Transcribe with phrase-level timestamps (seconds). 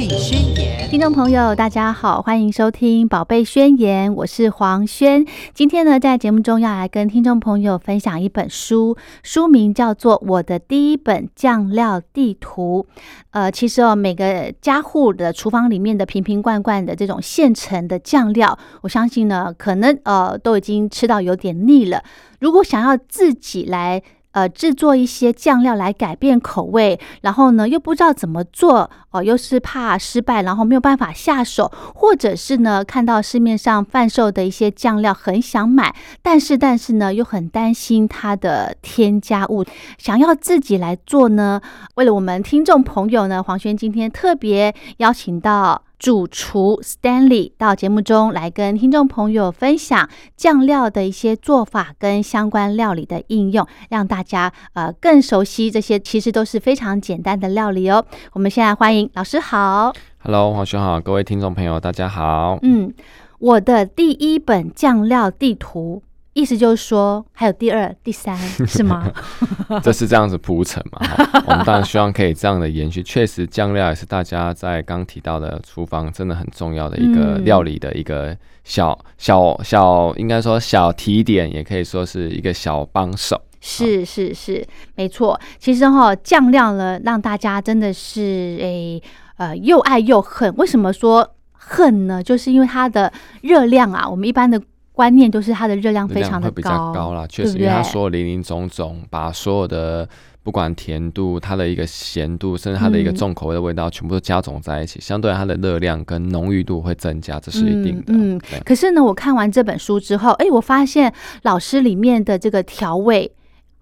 [0.00, 0.86] 宣言》。
[0.90, 5.24] 听众朋友，大家好，欢迎收听《宝贝宣言》，我是黄轩。
[5.52, 12.86] 今天呢，在节目中要来跟听众朋友分享一本书，书名叫做《我的第一本酱料地图》。
[13.30, 22.02] 呃，其实哦，每个家户的厨房里面的瓶瓶罐罐的这种现成的酱料，我相信呢，可能呃都已经吃到有点腻了。
[22.38, 24.02] 如果想要自己来
[24.36, 39.64] 呃制作一些酱料来改变口味，然后呢又不知道怎么做哦，又是怕失败，然后没有办法下手，或者是呢看到市面上贩售的一些酱料很想买，但是但是呢又很担心它的添加物，
[39.96, 41.62] 想要自己来做呢？
[41.94, 45.85] 为了我们听众朋友呢，黄轩今天特别邀请到。
[45.98, 58.04] 主厨 Stanley 到节目中来跟听众朋友分享酱料的一些做法跟相关料理的应用，让大家呃更熟悉这些其实都是非常简单的料理哦。
[58.32, 62.58] 我们现在欢迎老师好，Hello 黄兄好，各位听众朋友大家好。
[62.62, 62.92] 嗯，
[63.38, 66.02] 我的第一本酱料地图。
[66.36, 68.36] 意思就是说，还有第二、第三
[68.68, 69.10] 是吗？
[69.82, 71.00] 这是这样子铺陈嘛？
[71.48, 73.02] 我们当然希望可以这样的延续。
[73.02, 83.40] 确实，酱料也是大家在刚提到的厨房真的很重要的一个料理的一个小小小，应该说小提点，也可以说是一个小帮手。
[83.62, 84.62] 是是是，
[84.94, 85.40] 没错。
[85.58, 88.20] 其实哈，酱料呢，让大家真的是
[88.60, 89.02] 诶
[89.38, 90.54] 呃又爱又恨。
[90.56, 92.22] 为什么说恨呢？
[92.22, 94.60] 就是因为它的热量啊，我们一般的。
[94.96, 100.08] 观念都是它的热量非常的高，高了，确实，因为它所有零零总总，把所有的
[100.42, 108.14] 不管甜度、它的一个咸度，甚至它的一个重口味的味道，全部都加总在一起，相对它的热量跟浓郁度会增加，这是一定的。
[108.14, 113.30] 嗯，可是呢，我看完这本书之后，哎，我发现老师里面的这个调味，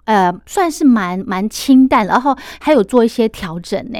[0.06, 3.98] 呃，算是蛮蛮清淡，然后还有做一些调整呢。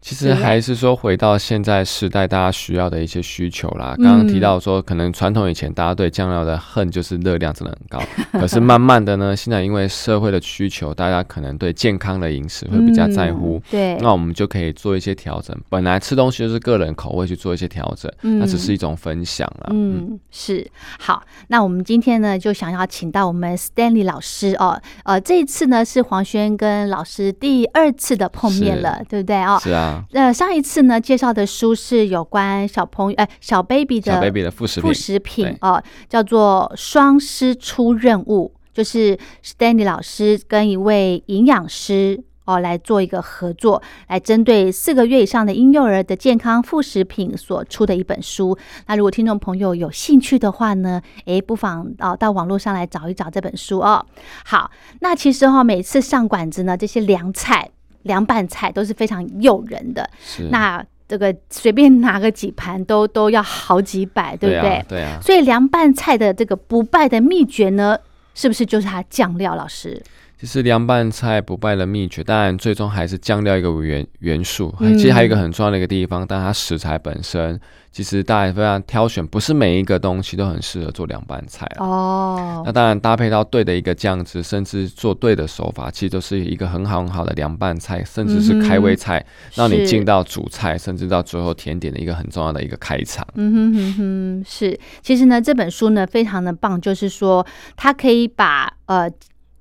[0.00, 3.94] 其实还是说回到现在时代，大家需要的一些需求啦。
[3.98, 8.04] 刚刚提到说，可能传统以前大家对酱料的恨就是热量真的很高，
[8.40, 13.60] 可是慢慢的呢，现在因为社会的需求，大家可能对健康的饮食会比较在乎。
[13.70, 15.54] 对，那我们就可以做一些调整。
[15.68, 19.70] 本来吃东西就是个人口味去做一些调整，那只是一种分享了。
[19.72, 20.66] 嗯，是
[21.00, 21.22] 好。
[21.48, 24.80] 那我们今天呢，就想要请到我们 Stanley 老师哦。
[25.04, 29.58] 呃，这一次呢是黄轩跟老师第二次的碰面了，对不对哦？
[29.60, 29.87] 是啊。
[30.12, 48.56] 呃，上一次呢介绍的书是有关小朋友，哎，小 baby 的小 baby 的副食品，副食品哦，叫做双师出任务，就是 Stanley 老师跟一位营养师哦来做一个合作，来针对四个月以上的婴幼儿的健康副食品所出的一本书。
[48.86, 54.04] 那如果听众朋友有兴趣的话呢，诶，不妨哦到网络上来找一找这本书哦。
[54.44, 54.70] 好，
[55.00, 57.70] 那其实哈，每次上馆子呢，这些凉菜。
[58.08, 60.10] 凉拌菜都是非常诱人的，
[60.50, 64.84] 那这个随便拿个几盘都都要好几百，对不对？
[64.88, 65.20] 对啊。
[65.22, 67.96] 所以凉拌菜的这个不败的秘诀呢，
[68.34, 69.54] 是不是就是它酱料？
[69.54, 70.02] 老师？
[70.40, 74.72] 其实凉拌菜不败的秘诀，当然最终还是酱料一个元元素。
[74.78, 77.58] 其实还有一个很重要的一个地方，但它食材本身，
[77.90, 82.62] 其实大家非常挑选，不是每一个东西都很适合做凉拌菜哦。
[82.64, 93.26] 那当然搭配到对的一个酱汁，甚至做对的手法，其实都是一个很好很好的凉拌菜，甚至是开胃菜，让你进到主菜，甚至到最后甜点的一个很重要的一个开场。
[93.34, 94.78] 嗯哼哼哼，是。
[95.02, 97.44] 其实呢，这本书呢非常的棒，就是说
[97.76, 99.10] 它可以把呃。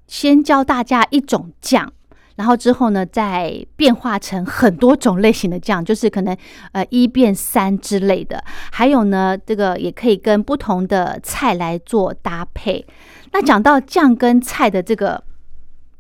[0.08, 1.92] 先教大家一种酱，
[2.36, 6.36] 然后之后呢，再变化成很多种类型的酱，就是可能
[6.72, 8.44] 呃一变三之类的。
[8.72, 12.86] 还有呢，这个也可以跟不同的菜来做搭配。
[13.32, 15.24] 那讲到酱跟菜的这个。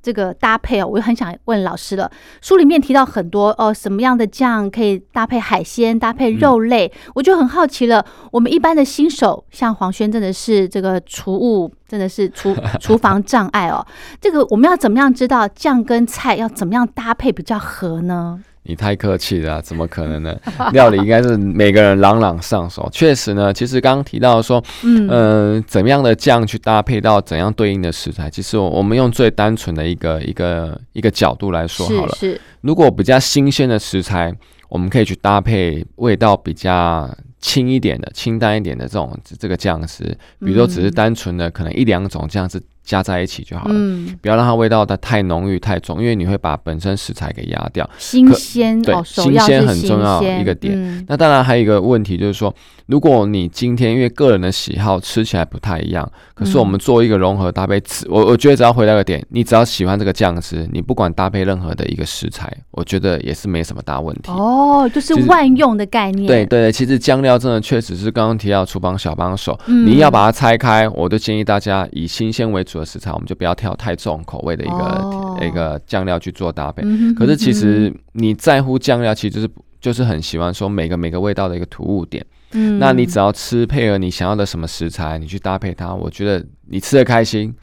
[0.08, 2.10] 这个搭配哦，我就很想问老师了。
[2.42, 8.06] 书里面提到很多哦，什么样的酱可以搭配海鲜、搭配肉类，我就很好奇了。
[8.32, 13.86] 我们一般的新手，像黄轩，真的是这个厨务，真的是厨厨 房障碍哦。
[14.22, 18.42] 这个我们要怎么样知道酱跟菜要怎么样搭配比较合呢？
[18.68, 20.38] 你太客气了，怎么可能呢？
[20.74, 22.88] 料理应该是每个人朗朗上手。
[22.92, 32.16] 确实呢，其实刚刚提到说，嗯，怎么样的酱去搭配到怎样对应的食材，其实我我们用最单纯的一个一个一个角度来说好了。
[32.20, 34.34] 是，如果比较新鲜的食材，
[34.70, 37.10] 我们可以去搭配味道比较
[37.40, 40.04] 轻一点的、清淡一点的这种这个酱汁，
[40.40, 42.62] 比如说只是单纯的可能一两种酱汁。
[42.88, 47.88] 加在一起就好了，嗯，不要让它味道的太浓郁太重，因为你会把本身食材给压掉。
[47.98, 50.74] 新鲜对哦，新鲜很重要一个点。
[50.74, 51.06] 嗯。
[51.10, 52.54] 那当然还有一个问题就是说，
[52.86, 64.32] 如果你今天因为个人的喜好吃起来不太一样，可是我们做一个融合搭配，只我我觉得只要回到一个点，你只要喜欢这个酱汁，你不管搭配任何的一个食材，我觉得也是没什么大问题。
[64.32, 69.86] 哦，就是万用的概念，对对对，其实酱料真的确实是刚刚提到厨房小帮手，嗯。
[69.88, 76.82] 你要把它拆开，我就建议大家以新鲜为主的食材，我们就不要挑太重口味的一个、哦一个酱料去做搭配。
[76.84, 82.26] 嗯可是其嗯实你在乎酱料，其实就是就是很喜欢说每个每个味道的一个突兀点。
[82.54, 87.54] 嗯那你只要吃配合你想要的什么食材，你去搭配它，我觉得你吃的开心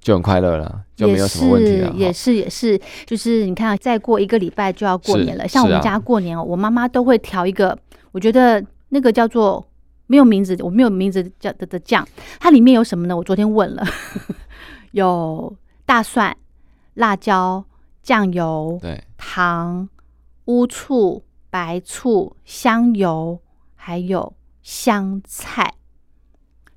[0.00, 1.92] 就很快乐了，就没有什么问题了。
[1.94, 5.46] 也是也是就是你看，再过一个礼拜就要过年了。
[5.46, 7.78] 像我们家过年哦，我妈妈都会调一个，
[8.10, 9.64] 我觉得那个叫做
[10.06, 12.06] 没有名字，我没有名字叫的的酱，
[12.38, 13.16] 它里面有什么呢？
[13.16, 13.84] 我昨天问了，
[14.92, 16.36] 有大蒜、
[16.94, 17.64] 辣椒、
[18.02, 19.88] 酱油、对，糖、
[20.46, 23.40] 乌醋、白醋、香油，
[23.74, 25.74] 还有香菜。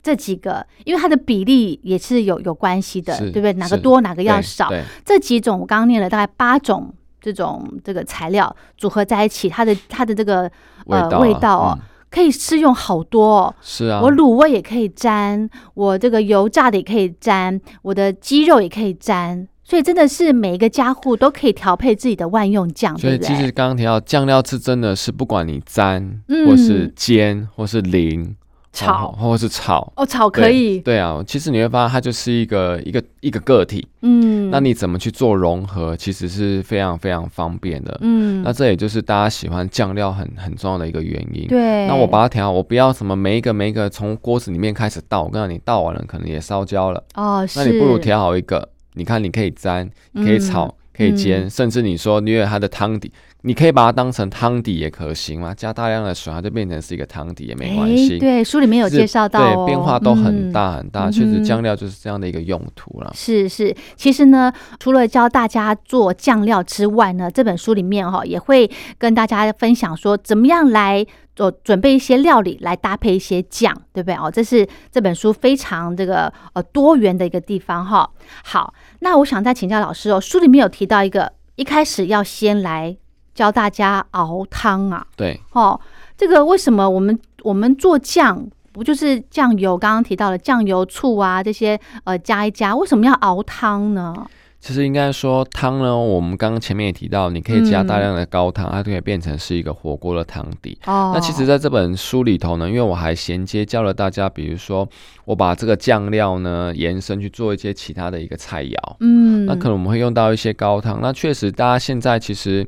[0.01, 3.53] 这几个，因为它的比例也是有有关系的，对不对？
[3.53, 4.69] 哪个多，哪个要少？
[5.05, 10.49] 这几种我刚刚念了大概八种这种这个材料组合在一起，它的它的这个
[10.87, 13.55] 呃味道哦，嗯可以试用好多哦。
[13.61, 23.51] 是啊，我卤味也可以沾，我这个油炸的也可以沾，我的鸡肉也可以沾，所以真的是每一个家户都可以调配自己的万用酱，所以其实？
[23.51, 28.35] 刚刚提到酱料是真的是不管你沾，嗯或是煎，或是淋，
[28.71, 29.91] 炒或者是炒。
[29.95, 37.97] 哦，炒可对以，对啊，其实你会发现它就是一个一个一个个体，嗯，那你怎么去做融合，其实是非常非常方便的。
[38.01, 41.47] 嗯，那这也就是大家喜欢酱料很很重要的一个原因。
[41.47, 53.09] 对，那我把它调好，我不要什么每一个每一个从锅子里面开始倒，我告诉你倒完了可能也烧焦了，哦，是，那你不如调好一个，你看你可以沾，你可以炒，嗯可以煎，甚至你说因为它的汤底，
[53.43, 58.09] 你可以把它当成汤底也可行嘛，加大量的水，它就变成是一个汤底也没关系。
[58.15, 63.11] 诶对，书里面有介绍到、哦，对，变化都很嗯大很大，嗯确实酱料就是这样的一个用途了。
[63.15, 74.29] 是是，其实呢，除了教大家做酱料之外呢，这本书里面哈、也会跟大家分享说，怎么样来做准备一些料理来搭配一些酱，对不对哦？
[74.29, 78.09] 这是这本书非常这个呃多元的一个地方哈、
[78.43, 82.97] 好，那我想再请教老师哦，书里面有提到一个，一开始要先来
[83.39, 85.79] 教大家熬汤啊，对，哦，
[86.17, 89.77] 这个为什么我们我们做酱不就是酱油？
[89.77, 94.13] 刚刚提到了酱油、醋啊这些呃加一加，为什么要熬汤呢？
[94.59, 100.77] 其实应该说汤呢，我们刚刚前面也提到，你可以加大嗯量的高汤，它就可以变成是一个火锅的汤底。
[100.85, 104.85] 哦，那其实，在这本书里头呢，因为我还衔接教了大家，比如说
[105.23, 110.99] 我把这个酱料呢延伸去做一些其他的一个菜肴，嗯，那可能我们会用到一些高汤。
[111.01, 112.67] 那确实，大家现在其实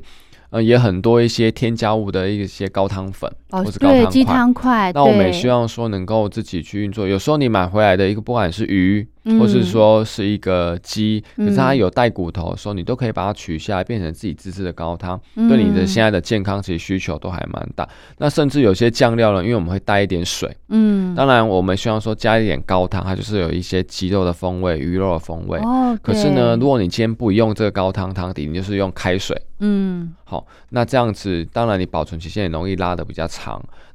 [0.52, 3.30] 呃也很多一些添加物的一些高汤粉。
[3.58, 4.92] 或对鸡汤块。
[4.94, 7.06] 那我们也希望说能够自己去运作。
[7.06, 17.88] 有时候你买回来的一个，不管是鱼，嗯或是说是一个鸡，可是它嗯有带骨头的时候，你都可以把它取下来，变成自己自制的高汤，嗯对你的现在的健康其实需求都还蛮大。
[18.18, 25.58] 那甚至有些酱料呢，因为我们会带一点水，嗯当然我们希望说加一点高汤，它就是有一些鸡肉的风味、鱼肉的风味。
[25.60, 33.41] 哦，可是呢，如果你今天不用这个高汤汤底，你就是用开水，嗯好，那这样子当然你保存期限也容易拉的比较长。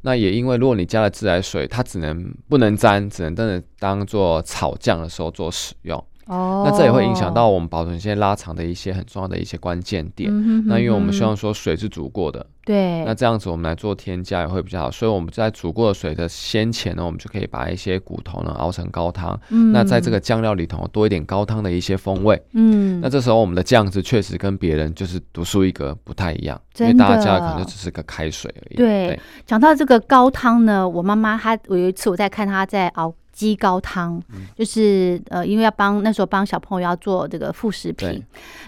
[0.02, 5.98] 那也因为如果你加了自来水，它只能不能沾，只能真的当做炒酱的时候做使用。
[6.28, 10.30] 哦，那这也会影响到我们保存一些拉长的一些很重要的一些关键点。
[10.30, 14.92] 嗯哼那因为我们希望说水是煮过的，对，那这样子我们来做添加也会比较好。
[14.92, 19.40] 所以我们在煮过的水的先前呢，我们就可以把一些骨头呢熬成高汤。
[19.72, 22.38] 那在这个酱料里头多一点高汤的一些风味。
[22.52, 28.76] 嗯，那这时候我们的酱汁确实跟别人就是独树一格，不太一样，因为大家可能就只是个开水而已。
[28.76, 38.20] 对讲到这个高汤呢，我妈妈她我有一次我在看她在熬鸡高汤，嗯就是呃，因为要帮那时候帮小朋友要做这个副食品，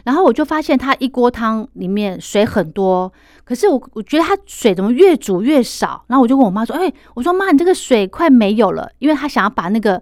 [0.03, 3.11] 然后我就发现他一锅汤里面水很多，
[3.43, 9.99] 可是我我觉得他水怎么越煮越少，然后我就问我妈说，哎、我说妈，你这个水快没有了，因为她想要把那个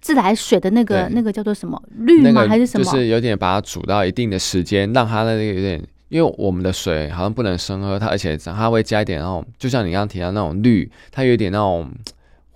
[0.00, 2.30] 自来水的那个那个叫做什么绿吗？
[2.30, 2.84] 那个还是什么？
[2.84, 11.86] 就是有点把它煮到一定的时间，让它的那个有点，因为我们的水好像不能生喝，它而且它会加一点那种，就像你刚刚提到那种绿，它有点那种。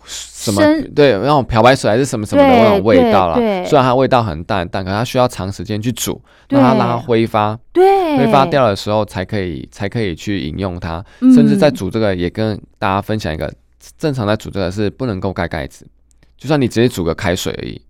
[0.05, 0.61] 什么
[0.95, 11.05] 对那种漂白水还是什么什么的那种味道啦对对，虽然它味道很淡，但可它需要长时间去煮，让它让它挥发，对，挥发掉的时候才可以才可以去饮用它。
[11.21, 13.53] 嗯，甚至在煮这个也跟大家分享一个，
[13.97, 15.87] 正常在煮这个是不能够盖盖子，
[16.37, 17.81] 就算你直接煮个开水而已，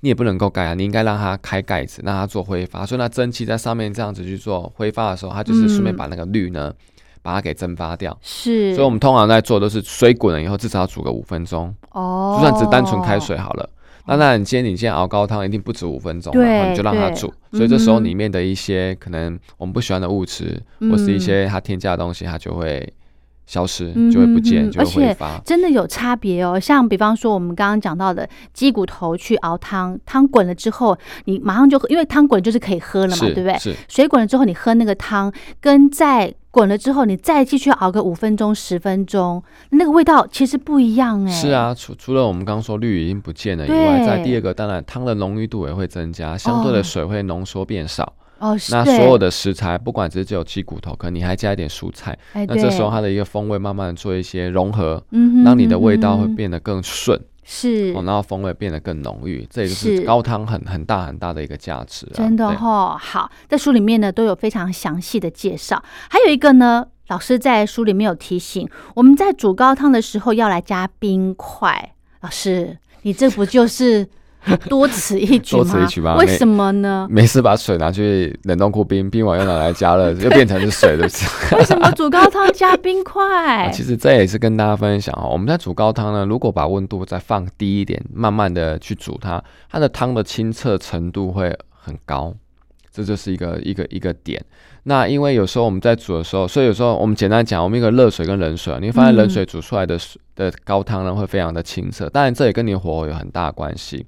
[0.00, 6.72] 你也不能够盖啊，你应该让它开盖子，让它做挥发，所以那蒸汽在上面这样子去做挥发的时候，它就是顺便把那个氯呢，
[7.22, 8.16] 把它给蒸发掉。
[8.20, 11.74] 是，所以我们通常在做都是水滚了以后，至少要煮个五分钟。
[11.92, 13.68] 哦，就算只单纯开水好了。
[14.06, 17.32] 那那你今天你今天熬高汤一定不止五分钟，对，你就让它煮。
[17.52, 20.60] 所以这时候里面的一些可能我们不喜欢的物质，
[20.90, 22.92] 或是一些它添加的东西，它就会。
[23.46, 25.38] 消失就会不见，就会挥发。
[25.44, 26.58] 真的有差别哦。
[26.58, 33.58] 像比方说，我们刚刚讲到的鸡骨头去熬汤，汤滚了之后，你马上就喝，因为汤滚就是可以喝了嘛，对不对？
[33.58, 33.74] 是。
[33.88, 41.30] 水滚了之后，你喝那个汤，跟在滚了之后，你再继续熬个五分钟、十分钟，那个味道其实不一样哎。
[41.30, 48.04] 是啊，除除了我们刚刚说氯已经不见了以外，在第二个，当然汤的浓郁度也会增加，相对的水会浓缩变少。
[48.04, 48.21] 哦，
[48.70, 62.06] 那所有的食材，不管是只有鸡骨头，可能你还加一点蔬菜，那这时候它的一个风味慢慢做一些融合，嗯，让你的味道会变得更顺，是，然后风味变得更浓郁，这也就是高汤很很大很大的一个价值。
[62.12, 65.80] 真的哈，好，在书里面呢都有非常详细的介绍，
[66.10, 71.94] 还有一个呢，老师在书里面有提醒，我们在煮高汤的时候要来加冰块。
[72.22, 74.08] 老师，你这不就是？
[74.68, 75.56] 多此一举
[76.00, 76.16] 吗？
[76.16, 77.06] 为什么呢？
[77.08, 81.04] 没事，把水拿去冷冻库冰，冰完又拿来加热， 又变成是水的。
[81.56, 83.70] 为什么煮高汤加冰块？
[83.72, 85.28] 其实这也是跟大家分享哦。
[85.30, 92.34] 我们在煮高汤呢，如果把温度再放低一点，慢慢的去煮它，它的汤的清澈程度会很高。
[92.90, 94.44] 这就是一个一个一个点。
[94.84, 100.20] 那因为有时候我们在煮的时候，所以有时候我们简单讲，我们一个热水跟冷水，你会发现冷水煮出来的水。
[100.34, 104.06] 的高汤呢会非常的清澈，当然这也跟你火候有很大关系。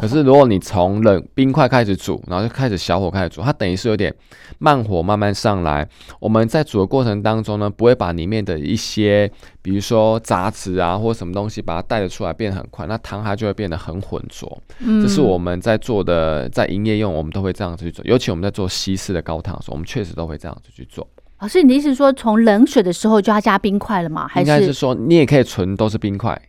[0.00, 4.12] 可是如果你从冷冰块开始煮，然后就开始小火开始煮，它等于是有点
[4.58, 5.88] 慢火慢慢上来。
[6.18, 9.30] 我们在煮的过程当中呢，不会把里面的一些，
[9.62, 14.60] 比如说杂质啊或什么东西把它带得出来，变得很快，那汤它就会变得很浑浊。
[15.00, 21.06] 这是我们在做的，在营业用我们都会这样子去做，尤其我们在做西式的高汤的时候，我们确实都会这样子去做。
[21.40, 24.28] 老师，你的意思是说，从冷水的时候就要加冰块了吗？
[24.28, 26.40] 还是应该是说，你也可以存都是冰块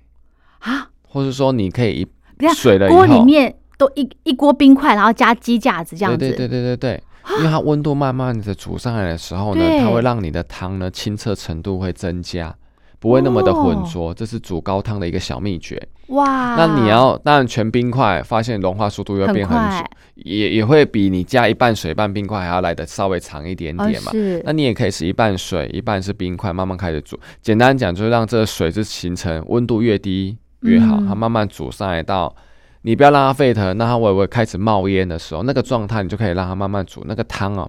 [0.60, 0.90] 啊？
[1.08, 6.18] 或是说，你可以一水了锅里面都一一锅冰块，然后加鸡架子这样子？
[6.18, 7.04] 对对对对对，
[7.38, 12.54] 因为它温度慢慢的煮上来的时候呢，它会让你的汤呢清澈程度会增加。
[13.02, 15.82] 不会那么的浑浊，这是煮高汤的一个小秘诀。
[16.10, 16.56] 哇！
[16.56, 24.12] 那你要当然全冰块，发现融化速度又变很久，也也会比你加一半水半冰块还要来的稍微长一点点嘛。
[24.12, 24.40] 是。
[24.46, 27.20] 那你也可以是一半水一半是冰块，慢慢开始煮。
[27.42, 32.36] 简单讲就是让这个水是形成温度越低越好，它慢慢煮上来到
[32.84, 37.68] 你不要让它沸腾，那它微微开始冒烟的时候，那个状态你就可以让它慢慢煮那个汤哦。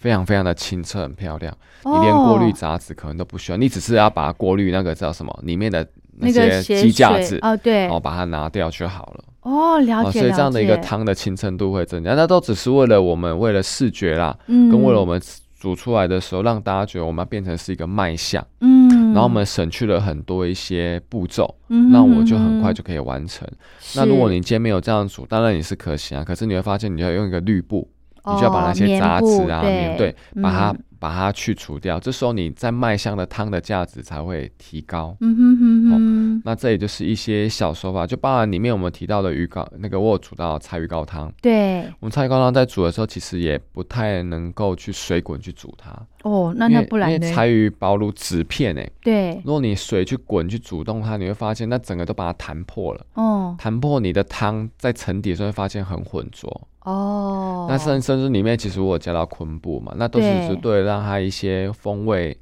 [0.00, 1.54] 非常非常的清澈，很漂亮。
[1.84, 9.24] 你连过滤杂质可能都不需要，你只是要把它过滤那个叫什么里面的那些鸡架子哦，对，然后把它拿掉就好了。
[9.42, 10.20] 哦，了解。
[10.20, 15.20] 所以这样的一个汤的清澈度会增加，那都只是为了我们为了视觉啦，嗯，跟为了我们
[15.58, 23.46] 煮出来的时候让大家觉得我们要变成是一个卖相，嗯，然后我们省去了很多一些步骤，嗯，那我就很快就可以完成。
[23.94, 27.88] 那如果你今天没有这样煮，当然也是可行啊，可是你会发现你要用一个滤布。
[28.26, 31.98] 你就要把那些杂质啊、棉对，把它把它去除掉。
[31.98, 35.16] 这时候你在卖香的汤的价值才会提高。
[35.20, 36.42] 嗯哼哼哼。
[36.44, 41.32] 那这也就是一些小手法，就包含里面我们提到的鱼糕那个我煮到菜鱼糕汤。
[41.40, 41.80] 对。
[42.00, 45.90] 我们菜鱼糕汤在煮的时候，其实也不太能够去水滚去煮它。
[46.22, 48.92] 哦，那那不然因为柴鱼薄如纸片诶。
[49.02, 49.40] 对。
[49.44, 53.06] 如果你水去滚去煮动它，你会发现那整个都把它弹破了。
[53.14, 53.54] 哦。
[53.58, 56.68] 弹破你的汤在沉底的时候，会发现很浑浊。
[56.84, 62.36] 哦，那甚甚至里面其实我有加到昆布嘛，那都是只对让它一些风味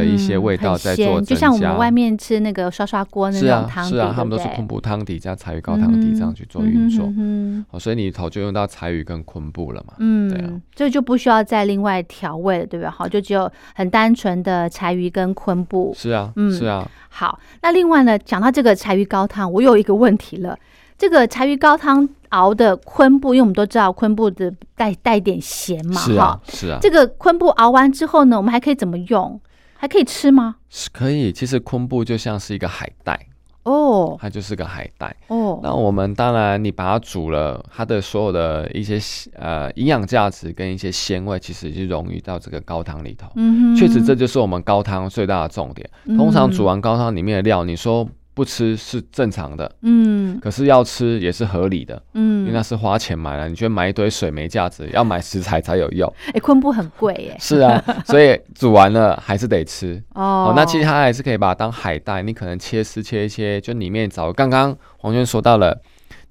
[0.00, 1.20] 的一些味道在做。
[1.20, 7.06] 就像我们外面吃那个刷刷锅那种汤底，是啊，他们都是昆布汤底加柴鱼高汤底这样去做运作。
[7.16, 9.94] 嗯哦，所以你头就用到柴鱼跟昆布了嘛。
[9.98, 12.90] 嗯，对啊，这就不需要再另外调味了，对不对？
[12.90, 15.94] 好，就只有很单纯的柴鱼跟昆布。
[15.96, 16.88] 是啊，嗯，是啊。
[17.08, 20.56] 好，那另外呢，讲到这个柴鱼高汤，我有一个问题了。
[20.98, 26.78] 这个柴鱼高汤熬的昆布，因为我们都知道昆布的带带点咸嘛，是啊，是啊。
[26.80, 29.40] 这个昆布熬完之后呢，我们还可以怎么用？
[29.82, 30.54] 还可以吃吗？
[30.70, 31.32] 是可以。
[31.32, 33.18] 其实昆布就像是一个海带
[33.64, 35.58] 哦，它就是个海带哦。
[35.60, 38.96] 那我们当然，你把它煮了，它的所有的一些
[39.34, 43.26] 呃营养价值跟一些鲜味，其实已经溶于到这个高汤里头。
[43.34, 45.90] 嗯，确实这就是我们高汤最大的重点。
[46.16, 48.08] 通常煮完高汤里面的料，你说。
[48.34, 56.12] 不吃是正常的，嗯，可是要吃也是合理的，嗯，因为那是花钱买了，你觉得买一堆水没价值， 要买食材才有用。
[56.32, 57.36] 哎，昆布很贵耶。
[57.38, 60.52] 是啊， 所以煮完了还是得吃哦。
[60.56, 65.80] 那其实它还是可以把它当海带，你可能切丝切一切，就里面找刚刚黄娟说到了。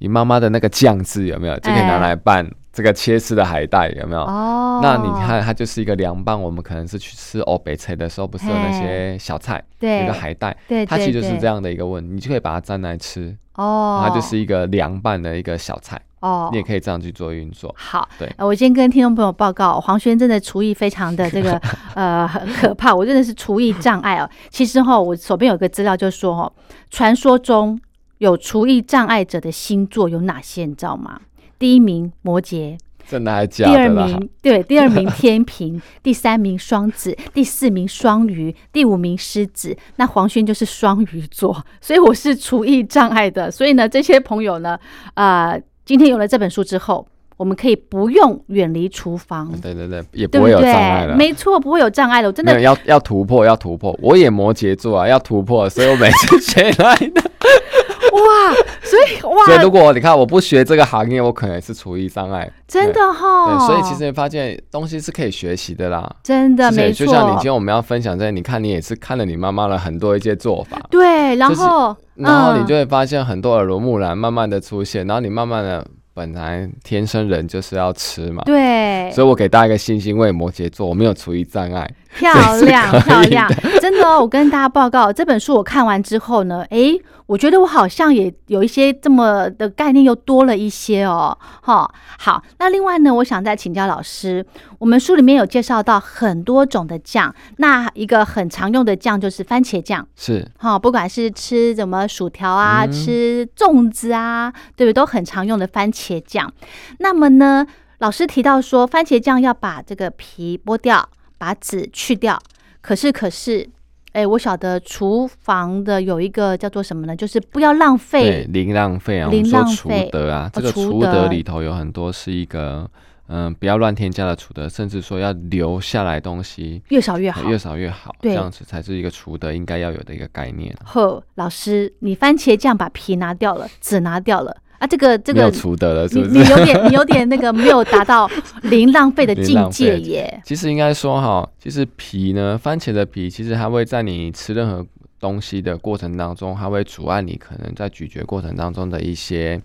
[0.03, 4.21] 你妈妈的那个酱汁有没有，就可以拿来拌这个切丝的海带有没有？
[4.21, 6.39] 哦，那你看，它就是一个凉拌。
[6.39, 17.73] 我们可能是去吃欧北菜的时候，不是有那些小菜，对那个海带，对，它其实就是对这样的一个问题，你就可以把它蘸来吃，哦，它就是一个凉拌的一个小菜，哦，你也可以这样去做运作。
[17.77, 21.61] 好，对呃我先跟听众朋友报告，黄轩真的厨艺非常的这个
[21.95, 24.29] 呃很可怕，我真的是厨艺障碍哦。
[24.49, 26.51] 其实哈，我手边有个资料就说哈，
[26.89, 27.77] 传说中
[28.19, 31.19] 有厨艺障碍者的星座有哪些，你知道吗？
[31.61, 32.75] 第一名摩羯，
[33.07, 33.87] 真的还假第二？
[33.87, 39.77] 名对，第二名天平， 第三名双子，第四名双鱼，第五名狮子。
[39.97, 43.51] 那黄轩就是双鱼座，所以我是厨艺障碍的。
[43.51, 44.75] 所以呢，这些朋友呢，
[45.13, 47.07] 呃，今天有了这本书之后，
[47.41, 51.05] 我们可以不用远离厨房，对对对，也不不会有障碍？
[51.05, 51.15] 了。
[51.15, 52.27] 没错，不会有障碍了。
[52.27, 53.97] 我真的要要突破，要突破。
[53.99, 57.19] 我也摩羯座啊，要突破，所以我每次学来的。
[58.13, 62.47] 哇，所以哇所以，如果你看我不学这个行业，我可能是厨艺障碍。
[62.67, 66.07] 真的对，哈，所以其实你发现东西是可以学习的啦。
[66.21, 78.43] 真的没错就像你今，天我们要分享这些，你看你也是看了你妈妈的很多一些做法，对，然就是后嗯然后你就会发现很多耳濡目染，慢慢的出现，然后你慢慢的本来天生人就是要吃嘛。
[78.43, 81.89] 对，所以我给大家一个信心，我也摩羯座，我没有厨艺障碍。
[82.17, 83.47] 漂亮漂亮，
[83.79, 84.19] 真的哦！
[84.19, 91.37] 我跟大家报告，这本书我看完之后呢，诶，我觉得我好像也有一些这么的概念又多了一些哦。
[91.61, 91.89] 哈，
[92.19, 94.45] 好，那另外呢，我想再请教老师，
[94.77, 100.05] 我们书里面有介绍到很多种的酱，那一个很常用的酱就是番茄酱。
[100.15, 104.93] 是哈，不管是吃什么薯条啊，嗯吃粽子啊，对不对？
[104.93, 106.51] 都很常用的番茄酱。
[106.99, 107.65] 那么呢，
[107.99, 111.07] 老师提到说，番茄酱要把这个皮剥掉，
[111.41, 112.39] 把籽去掉。
[112.81, 113.67] 可是，可是，
[114.11, 117.15] 哎，我晓得厨房的有一个叫做什么呢？
[117.15, 118.47] 就是不要浪对费。
[118.49, 122.87] 零浪费啊，零浪费德啊，这个厨德里头有很多是一个
[123.33, 126.83] 嗯、不要乱添加的厨德，甚至说要留下来东西。
[126.89, 127.49] 越少越好。
[127.49, 130.75] 越少越好，对这样子才是一个厨德应该要有的一个概念。
[130.83, 135.75] 呵，老师，你番茄酱把皮拿掉了，籽拿掉了啊，这个这没有个你不
[136.09, 136.21] 是？
[136.27, 138.27] 你有点你有点那个没有达到
[138.63, 140.41] 零浪费的境界耶。
[140.43, 144.83] 其实应该说哈，其实皮呢，番茄的皮其实它会在你吃任何
[145.19, 149.61] 东西的过程当中，它会阻碍你可能在咀嚼过程当中的一些。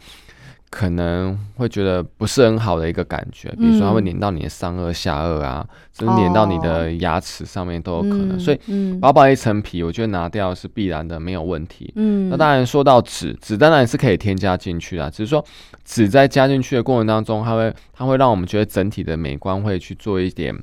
[0.69, 8.37] 可能会觉得不是很好的一个感觉，比如说它会嗯粘到你的上颚、下颚啊，甚至粘到你的牙齿上面都有可能。
[8.37, 11.93] 嗯所以嗯薄薄一层皮，我觉得拿掉是必然的，没有问题。
[11.95, 15.43] 嗯那当然说到纸，纸当然是可以添加进去的，只是说
[15.85, 20.55] 纸在加进去的过程当中，它会它会让我们觉得整体的美观会去做一点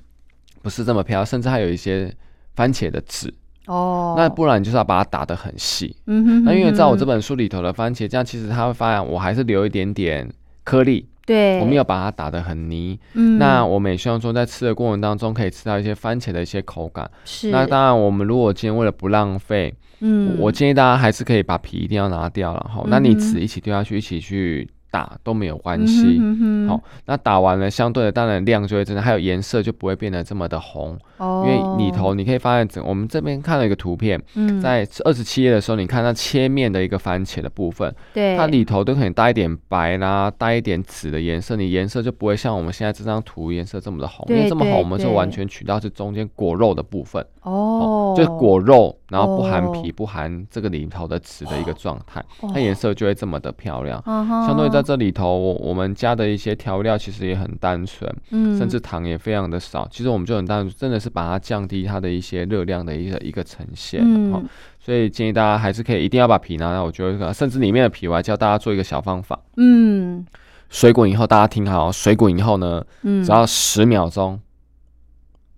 [0.62, 2.14] 不是这么漂亮，甚至还有一些
[2.56, 3.34] 番茄的籽。
[3.68, 5.96] 哦，那不然你就是要把它打得很细。
[6.08, 10.28] 嗯哼那因为在我这本本书里头的番茄酱，其实它会发现我还是留一点点
[10.64, 13.00] 颗粒，对，我没有把它打得很泥。
[13.14, 17.08] 嗯，那我们也希望说在吃的过程当中可以吃到一些番茄的一些口感。
[17.24, 22.84] 是那当然，我们如果今天为了不浪费，嗯，我建议大家还是可以把皮一定要拿掉了哈。
[22.88, 26.22] 那你籽一起丢下去，一起去打都没有关系。
[26.68, 47.26] 好，那打完了，相对的当然量就会增加，还有颜色就不会变得这么的红，哦，因为里头你可以发现，整我们这边看了一个图片，嗯在二十七页的时候，你看它切面的一个番茄的部分，对它里头都可能带一点白啦，带一点紫的颜色，你颜色就不会像我们现在这张图颜色这么的红，因为这么红，我们就完全取到是中间果肉的部分。
[47.42, 54.02] 哦，就是果肉，然后不含哦皮、不含这个里头的籽的一个状态，哦它颜色就会这么的漂亮。
[54.06, 59.88] 相对在这里头，我我们加的一些调料其实也很单纯，嗯甚至糖也非常的少。
[59.90, 64.02] 其实我们就很单纯，真的是把它降低它的一些热量的一个一个呈现。
[64.02, 66.84] 哦嗯所以建议大家还是可以一定要把皮拿掉。
[66.84, 70.26] 我觉得，甚至里面的皮，我还教大家做一个小方法：嗯
[70.70, 74.40] 水滚以后，大家听好哦，水滚以后呢，嗯，只要十秒钟。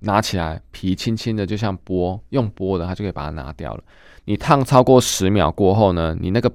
[0.01, 3.83] 拿起来，皮轻轻的，就像剥，用剥的，它就可以把它拿掉了。
[4.25, 6.51] 你烫超过十秒过后呢，你那个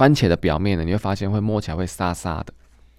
[0.00, 2.54] 番茄的表面呢，你会发现会摸起来会沙沙的，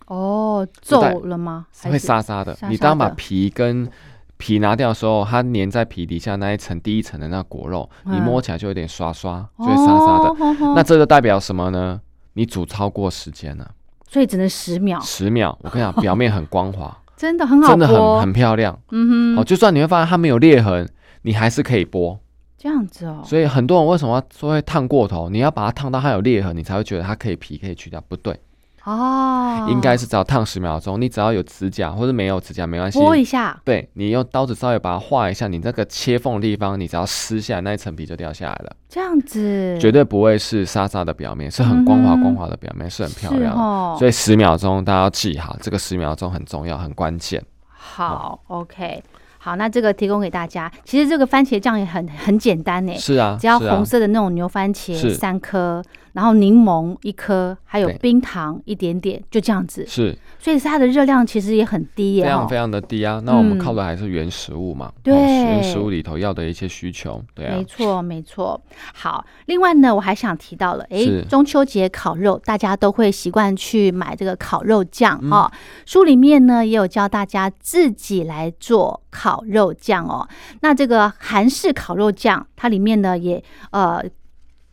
[0.06, 1.66] 哦皱了吗？
[1.82, 2.56] 还会沙沙的。
[2.70, 3.90] 你当把皮跟
[4.38, 10.30] 皮拿掉的时候，它粘在皮底下那一层第一层的那果肉，你嗯摸起来就有点刷刷，就会沙沙的。
[10.30, 12.00] 哦那这就代表什么呢？
[12.34, 13.72] 你煮超过时间了，
[14.08, 15.58] 所以只能十秒，十秒。
[15.64, 18.78] 我跟你讲， 表面很光滑，真的很好真的很很漂亮。
[18.92, 20.88] 嗯哼，哦，就算你会发现它没有裂痕，
[21.24, 22.20] 你还是可以剥。
[22.62, 25.32] 这样子哦，所以很多人为什么要说会烫过头？
[25.32, 28.00] 你要把它烫到它有裂痕，你才会觉得它可以皮可以去掉。
[28.08, 28.40] 不对，
[28.84, 43.56] 哦，应该是只要烫十秒钟，你只要有指甲或者没有指甲没关系，拨一下，对你用刀子稍微把它划一下，你那个切缝的地方，你只要撕下来那一层皮就掉下来了，这样子绝对不会是沙沙的表面，是很光滑光滑的表面，是很漂亮。
[43.56, 47.44] 哦所以十秒钟大家要记好，这个十秒钟很重要，很关键。
[47.84, 49.04] 好，OK，
[49.44, 50.72] 好，那这个提供给大家。
[50.86, 59.86] 其实这个番茄酱也很很简单呢，是啊，只要红色的那种牛番茄三颗，然后柠檬一颗，还有对冰糖一点点，就这样子。
[59.88, 63.22] 是所以它的热量其实也很低耶，哦非常非常的低啊。
[63.24, 68.60] 那我们嗯靠的还是原食物嘛，对哦原食物里头要的一些需求，对啊没，错，没错。
[68.94, 75.52] 好，另外呢，我还想提到了，诶，是中秋节烤肉，大家都会习惯去买这个烤肉酱嗯哦。
[75.86, 80.28] 书里面呢也有教大家自己来做烤肉酱哦。
[80.62, 84.04] 那这个韩式烤肉酱，它里面呢也呃。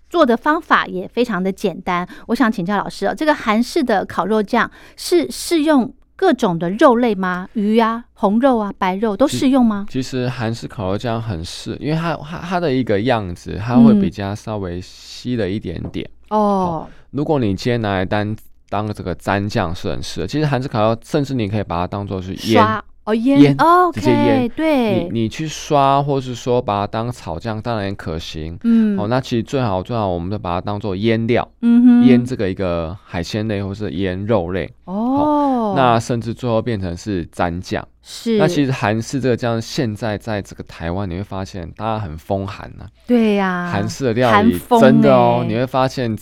[0.09, 7.49] 做的方法也非常的简单，我想请教老师哦，这个韩式的烤肉酱是适用各种的肉类吗？
[7.53, 9.87] 鱼啊、红肉啊、白肉都适用吗？
[9.89, 16.09] 其实韩式烤肉酱很适，因为它它它的一个样子，它会嗯比较稍微稀了一点点。
[16.31, 18.37] 哦，如果你今天拿来当
[18.69, 20.27] 当这个蘸酱是很适的。
[20.27, 28.59] 其实韩式烤肉，甚至你可以把它当做是腌，刷哦腌腌哦直接腌对，你你去刷，或是说把它当炒酱，当然可行。
[28.65, 37.83] 嗯，哦，那其实最好最好，我们就把它当做腌料，嗯哼，腌这个一个海鲜类或是腌肉类，哦，那甚至最后变成是蘸酱。
[38.03, 38.37] 是。
[38.37, 45.47] 那其实韩式这个酱，现在在这个台湾你会发现，大家很风韩呐、对呀，韩式的料理真的哦，欸。
[45.49, 46.15] 你会发现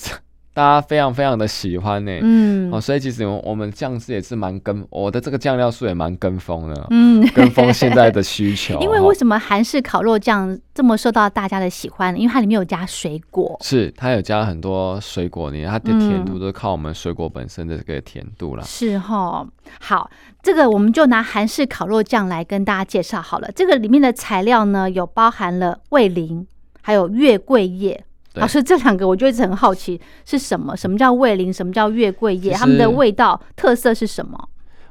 [0.57, 8.81] 大家非常非常的喜欢呢、嗯哦，所以其实我我们酱汁也是蛮跟我的这个酱料数也蛮跟风的，嗯，跟风现在的需求。
[8.81, 12.19] 因为哦为什么韩式烤肉酱这么受到大家的喜欢呢？
[12.19, 18.63] 因为它里面有加水果，是它有加很多水果里面，它的嗯甜度都是靠我们水果本身的这个甜度啦。
[18.65, 19.47] 是哈。
[19.79, 20.11] 好，
[20.43, 23.51] 这个我们就拿韩式烤肉酱来跟大家介绍好了。
[23.55, 26.47] 这个里面的材料呢，有包含了味淋，
[26.81, 28.03] 还有月桂叶。
[28.37, 30.77] 对老师，这两个我就一直很好奇是什么？
[30.77, 31.51] 什么叫味淋？
[31.51, 32.53] 什么叫月桂叶？
[32.53, 34.49] 它们的味道特色是什么？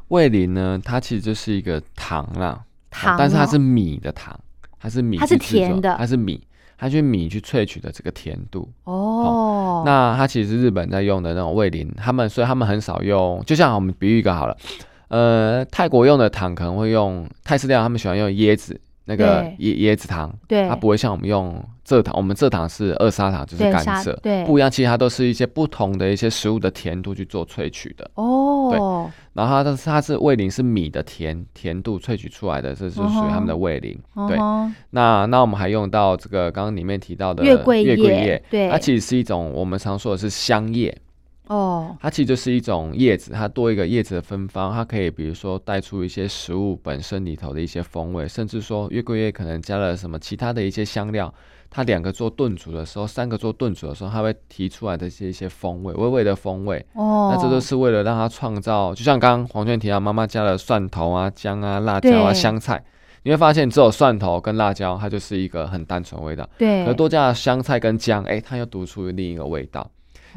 [0.07, 4.35] 味淋呢，它其实就是一个糖啦，糖哦但是它哦是米的糖，
[4.79, 6.41] 它是米它是甜的它是米，
[6.77, 8.67] 它去米去萃取的这个甜度。
[8.85, 14.57] 哦，那它其实是日本在用的那种味淋，他们所以他们很少用，就像我们比喻一个好了，
[15.09, 24.43] 呃，泰国用的糖可能会用泰式料理，他们喜欢用椰子那个椰椰子糖，对，它不会像我们用蔗糖，我们蔗糖是二砂糖，就是甘蔗，对。
[24.45, 28.09] 不一样，其实它都是一些不同的一些食物的甜度去做萃取的。
[28.15, 28.79] 哦，对。
[29.33, 33.95] 然后它的它是味淋是米的甜甜度萃取出来的，这是属于他们的味淋。
[34.27, 34.37] 对，
[34.89, 38.69] 那那我们还用到这个刚刚里面提到的月桂叶，对。
[38.69, 40.97] 它其实是一种我们常说的是香叶，
[41.47, 51.33] 哦，它其实就是一种叶子，它多一个叶子的芬芳，它可以比如说带出一些食物本身里头的一些风味，甚至说月桂叶可能加了什么其他的一些香料，
[51.69, 56.83] 它两个做炖煮的时候，三个做炖煮的时候，它会提出来的这些一些风味，微微的风味。
[56.93, 62.83] 哦，那这都是为了让它创造，就像刚刚黄娟提到，妈妈加了蒜头啊、姜啊、辣椒啊、香菜，
[63.23, 66.47] 你会发现只有蒜头跟辣椒，它就是一个很单纯味道。
[66.57, 69.87] 对，可多加了香菜跟姜，哎、它又独出另一个味道。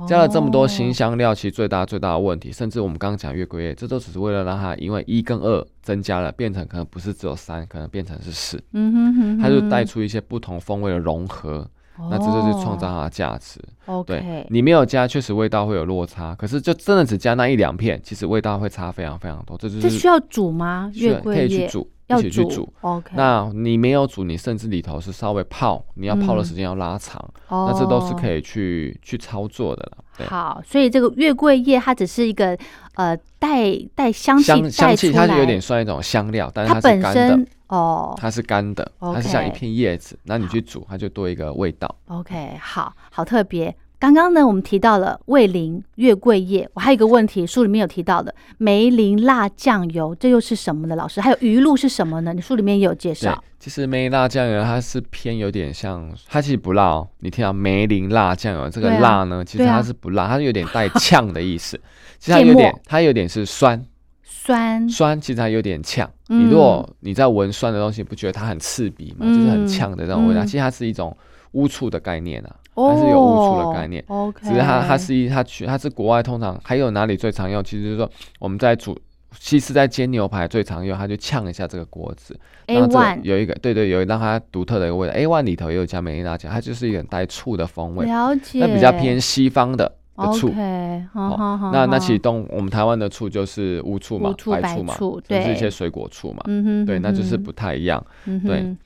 [0.06, 11.68] 加了这么多新哦，香料，其实最大最大的问题，甚至我们刚刚讲月桂叶，这都只是为了让它因为一跟二增加了，变成可能不是只有三，可能变成是四，嗯哼哼，它就带出一些不同风味的融合，
[12.10, 13.60] 那这就是创造它的价值。
[13.86, 19.56] 哦对你没有加，确实味道会有落差，可是就真的只加那一两片，其实味道会差非常非常多。
[19.56, 20.90] 这就是这需要煮吗？
[20.94, 22.72] 月桂叶以去煮，要一起去煮。
[22.80, 28.38] ，OK，那你没有煮，你甚至里头是稍微泡，你要泡的嗯时间要拉长，那那这都是可以。
[28.38, 30.04] 以去去操作的了。
[30.16, 30.26] 对。
[30.26, 32.56] 好，所以这个月桂叶它只是一个
[32.94, 41.92] 呃带带香气香香气，它是有点算一种香料，但是它它是干本身的，哦它是干的，它是像一片叶子，那你去煮，它就多一个味道。
[42.06, 43.74] ，OK，好好特别。
[44.00, 50.94] 刚刚呢，我们提到了味淋、月桂叶，我还有一个问题，书里面有提到的梅林辣酱油，这又是什么呢？
[50.94, 52.32] 老师，还有鱼露是什么呢？
[52.32, 57.08] 你书里面也有介对绍。，其实梅辣酱油它是偏有点像，它其实不辣哦。
[57.18, 61.76] 你听到梅林辣酱油这个辣呢，其实它是不辣，它有点带呛的意思。
[62.20, 63.84] 其实它有点，它有点是酸
[64.22, 66.08] 酸，酸，其实它有点呛。
[66.28, 69.26] 嗯你如果你在闻酸的东西，不觉得它很刺鼻吗？
[69.26, 70.44] 就是很呛的那种味道。
[70.44, 71.16] 嗯其实它是一种
[71.52, 72.54] 污醋的概念啊。
[72.86, 77.62] 它是有污醋的概念哦，OK，只是它它是一它去它是国外通常还有哪里最常用？
[77.64, 78.96] 其实就是说我们在煮，
[79.38, 85.14] 其实在煎牛排最常用，它就呛一下这个锅子，A one 有一个对对有让它独特的一个味道。
[85.14, 89.84] A one 里头也有加美丽辣酱，它就是一点带醋的风味，了解，那比较偏西方的
[90.16, 90.48] 的醋。
[90.48, 94.94] OK，好好好，那那好其实东我们台湾的醋就是乌醋嘛白醋嘛，
[95.26, 96.42] 对就是一些水果醋嘛。
[96.46, 98.04] 嗯哼，对，那就是嗯不太一样。
[98.24, 98.78] 哼对嗯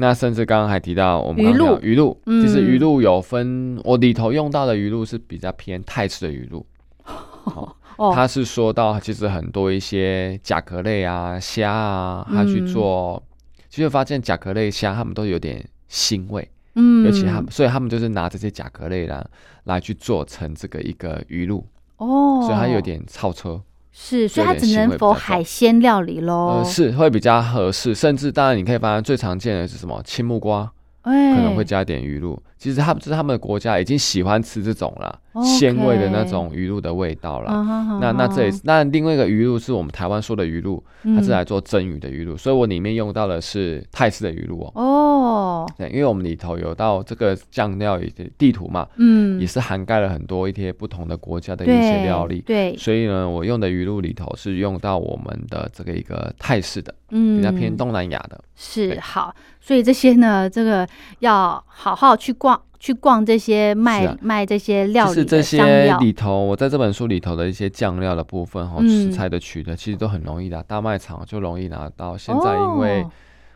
[0.00, 6.66] 那甚至刚刚还提到我们鱼露鱼露，其实嗯鱼露有分，我里头用到的鱼露是比较偏泰式的鱼露。
[7.44, 12.66] 哼哦，它是说到其实很多一些甲壳类啊、虾啊，它去嗯。
[12.66, 13.22] 做，
[13.68, 19.22] 其实发现甲壳类虾它们都有点腥味，嗯，尤其他们，所以他们就是拿这些甲壳类啦
[19.64, 21.66] 来去做成这个一个鱼露，
[21.98, 23.60] 哦，所以它有点超车，
[24.02, 30.00] 是，所以它只能否海鲜料理喽，呃，是会比较合适，甚至当然你可以发现最常见的是什么？
[30.04, 32.42] 青木瓜，哎，可能会加点鱼露。
[32.60, 37.50] 其实他们就是他们的国家已经喜欢吃这种啦，OK 鲜味的那种鱼露的味道啦。
[37.54, 44.72] 嗯哼哼那那这也哼是，那另外一个鱼露是我们台湾说的鱼露，它是嗯来做蒸鱼的鱼露，所以我里面用到的是泰式的鱼露哦。
[44.74, 52.42] 哦，对，因为我们里头有到这个酱料的地图嘛，嗯，也是涵盖了很多一些不同的国家的一些料理。
[52.42, 58.38] 对，所以呢，我用的鱼露里头是用到我们的这个一个泰式的，嗯，比较偏东南亚的。
[58.54, 60.86] 是好，所以这些呢，这个
[61.20, 64.16] 要好好去逛，去逛这些卖、啊。
[64.22, 68.88] 卖这些料其实这理的香些料，里头，我在这本书里头的一些酱料的部分哈，嗯。
[68.88, 72.16] 食材的取得其实都很容易的，大卖场就容易拿到。
[72.16, 73.10] 现在因为哦。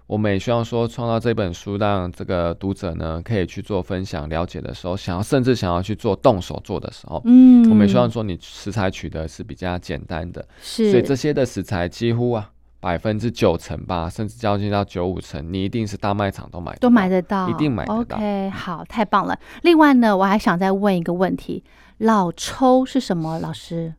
[0.06, 12.50] 我们也希望说创造这本书，让这个读者呢可以去做分享、了解的时候，想要甚至想要去做动手做的时候，嗯，我们也希望说你食材取得是比较简单的，是，所以这些的食材几乎啊
[12.84, 18.18] 百分之九成吧，甚至将近到九五成，你一定是大卖场都买得都买得到，一定买得到。
[18.18, 19.38] OK，好，太棒了。
[19.62, 21.64] 另外呢，我还想再问一个问题：
[21.96, 23.38] 老抽是什么？
[23.38, 23.94] 老师，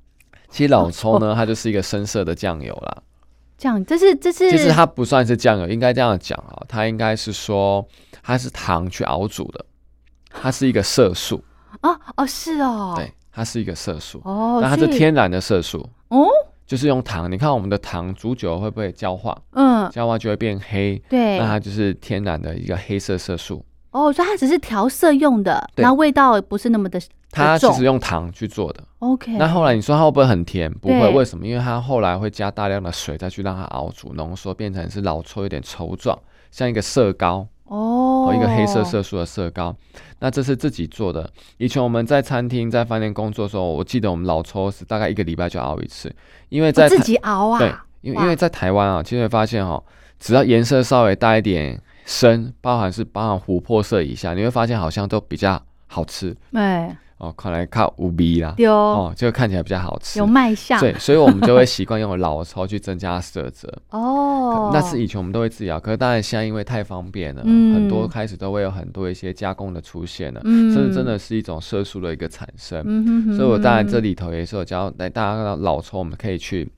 [0.49, 3.01] 其实老抽呢，它就是一个深色的酱油啦。
[3.57, 7.83] 这样，这是这是，其实它不算是酱油，应该这样讲啊，它应该是说
[8.21, 9.65] 它是糖去熬煮的，
[10.29, 11.43] 它是一个色素，
[11.81, 16.27] 哦哦是哦，对，它是一个色素，哦，那它是天然的色素，哦，
[16.65, 17.31] 就是用糖。
[17.31, 19.37] 你看我们的糖煮久了会不会焦化？
[19.51, 23.63] 嗯，焦化就会变黑，对那，它就是天然的一个黑色色素。
[23.91, 26.99] 哦，所以它只是调色用的，对然后味道不是那么的
[27.31, 28.83] 它其实用糖去做的。
[28.99, 29.31] OK。
[29.37, 30.71] 那后来你说它会不会很甜？
[30.73, 31.45] 不会，为什么？
[31.45, 36.17] 因为它后来会加大量的水再去让它熬煮浓缩，变成是老抽有点稠状，
[36.51, 37.47] 像一个色膏。
[37.65, 38.25] 哦。
[38.27, 39.75] 哦，一个黑色色素的色膏，
[40.19, 41.29] 那这是自己做的。
[41.57, 46.13] 以前我们在餐厅、在饭店工作的时候，我记得我们老抽是大概一个礼拜就熬一次，
[46.49, 49.81] 因为在自己熬啊，对，因为因为在台湾啊，其实会发现哈、
[50.19, 56.35] 只要颜色稍微带一点深，包含是包含琥珀色以下，你会发现好像都比较好吃。
[56.53, 57.33] 哎，哦。
[57.37, 60.25] 看来靠五 B 啦，丢、哦，就看起来比较好吃有。
[60.25, 63.71] 卖相，对，所以我们就会习惯用老抽去增加色泽。
[63.91, 72.81] 哦，那是以前我们都会自己熬，可是当然现在因为太方便了，嗯很多开始都会有很多一些加工的出现了，嗯甚至真的是一种色素的一个产生。
[72.85, 76.69] 嗯哼哼所以我当然这里，里头也是有教来大家看到老抽，我们可以去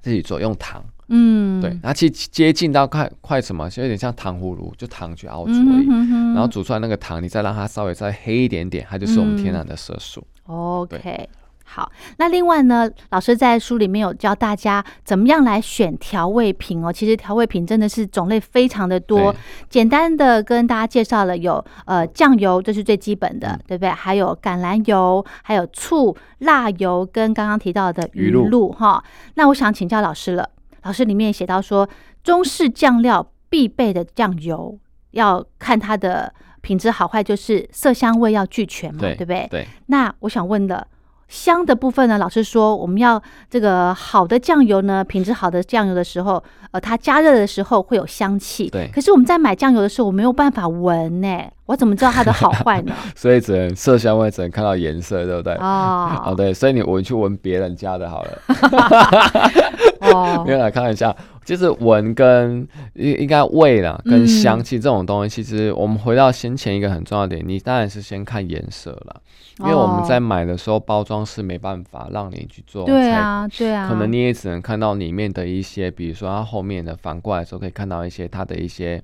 [0.00, 5.86] 自己做用糖，嗯，对，它其实接近到快快什么，就有点像糖葫芦，就糖去熬煮嗯而已。
[5.86, 10.26] 哼哼哼然后煮出来那个糖，你再让它稍微再黑一点点，它就是我们天然的色素。
[10.46, 11.28] OK，
[11.64, 11.92] 好。
[12.16, 16.92] 那另外呢，老师在书里面有教大家怎么样来选调味品哦。
[16.92, 19.34] 其实调味品真的是种类非常的多，
[19.68, 23.90] 简单的跟大家介绍了有呃酱油，这是最基本的，嗯对不对？
[23.90, 29.02] 还有橄榄油，还有醋、辣油，跟刚刚提到的鱼露哈。
[29.34, 30.48] 那我想请教老师了，
[30.82, 31.88] 老师里面写到说，
[32.22, 34.78] 中式酱料必备的酱油
[35.12, 39.46] 要看它的品质好坏，就是色香味要俱全嘛，对对不对？
[39.50, 40.86] 对，那我想问的，
[41.28, 42.18] 香的部分呢？
[42.18, 48.68] 老师说我们要这个好的酱油呢，品质好的酱油的时候，呃，它加热的时候会有香气。
[48.70, 52.94] 对可是我们在买酱油的时候，我没有办法闻呢，我怎么知道它的好坏呢？
[53.16, 55.54] 所以只能色香味只能看到颜色，对不对？
[55.54, 58.42] 哦哦，对，所以你闻去闻别人家的好了，
[60.02, 60.44] 哦。
[60.46, 64.26] 没，有来看一下，就是闻跟应应该味啦，跟嗯。
[64.26, 69.20] 香气这种东西，其实我们回到先前一个很重要的点，你当然是先看颜色啦，
[69.60, 79.00] 因为我们在买的时候包装是没办法让你去做对啊，对啊，可能你也只能看到里面的一些，比如说它后面的反过来的时候，可以看到一些它的一些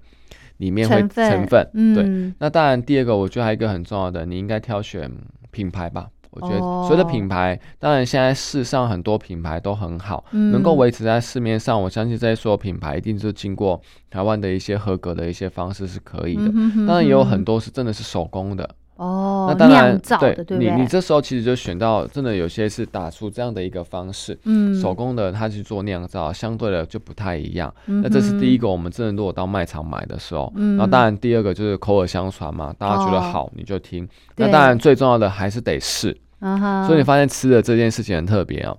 [0.57, 1.31] 里面会成分。
[1.31, 1.71] 成分。
[1.95, 5.11] 对，嗯，那当然第二个我觉得还有一个很重要的，你应该挑选
[5.51, 6.09] 品牌吧。
[6.31, 6.85] 我觉得哦。
[6.87, 16.43] 所有的品牌，当然现在世上很多品牌都很好，嗯能够维持在市面上，我相信这些所有品牌一定是经过台湾的一些合格的一些方式是可以的。
[16.43, 16.87] 嗯哼哼。
[16.87, 20.77] 当然也有很多是真的是手工的，哦，那当然酿造的，对不你对？
[20.77, 24.75] 你这时候其实就选到真的有些是打出这样的一个方式，嗯。
[24.81, 27.73] 手工的它去做酿造，相对的就不太一样。
[27.87, 30.77] 嗯那这是第一哼个，我们真的如果到卖场买的时候，嗯。
[30.77, 34.07] 然后当然第二个就是口耳相传嘛，大家觉得哦好你就听。
[34.37, 36.17] 那当然最重要的还是得试，
[36.87, 38.77] 所以你发现吃的这件事情很特别哦。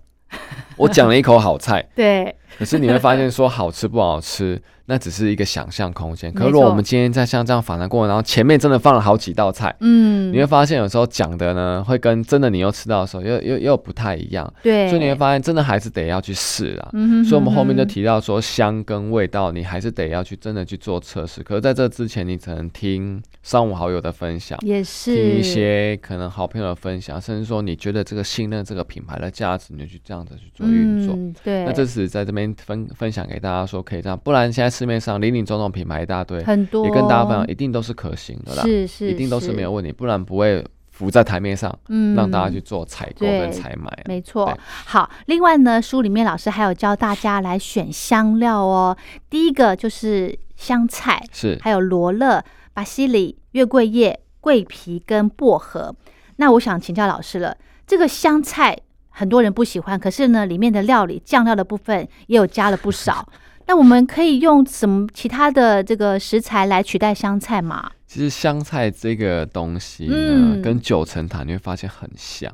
[0.78, 6.34] 我讲了一口好菜， 对，可是你会发现说好吃不好吃， 那只是一个想象空间。
[6.34, 14.52] 可是如果我们今天在像这样访谈过程，然后前面真的放了好几道菜，嗯，你会发现有时候讲的呢，会跟真的你又吃到的时候又又又不太一样。
[14.64, 16.90] 对，所以你会发现，真的还是得要去试啊。
[16.94, 21.44] 嗯哼，所以，我们后面就提到说，香跟味道，你还是得要去真的去做测试。
[21.44, 31.16] 可是，在这之前，你只能听三五好友的分享，也是听一些可能好朋友的分享，甚至说你觉得这个信任这个品牌的价值，你就去这样子去做运作。
[31.16, 44.04] 嗯，对，那这是在这边分分享给大家说可以这样，不然现在市面上林林总总品牌一大堆，很多也跟大家分享，一定都是可行的啦，是是，一定都是没有问题，不然不会浮在台面上，嗯让大家去做采购跟采买啊。
[44.06, 45.10] 没错，好。
[45.28, 48.98] 另外呢，书里面老师还有教大家来选香料哦。
[49.30, 55.96] 第一个就是香菜，是还有罗勒、巴西里、月桂叶、桂皮跟薄荷。
[56.36, 57.56] 那我想请教老师了，
[57.88, 58.78] 这个香菜
[59.20, 63.28] 很多人不喜欢，可是呢，里面的料理酱料的部分也有加了不少。
[63.68, 67.92] 那我们可以用什么其他的这个食材来取代香菜吗？
[68.08, 72.50] 其实香菜这个东西呢，嗯跟九层塔你会发现很像。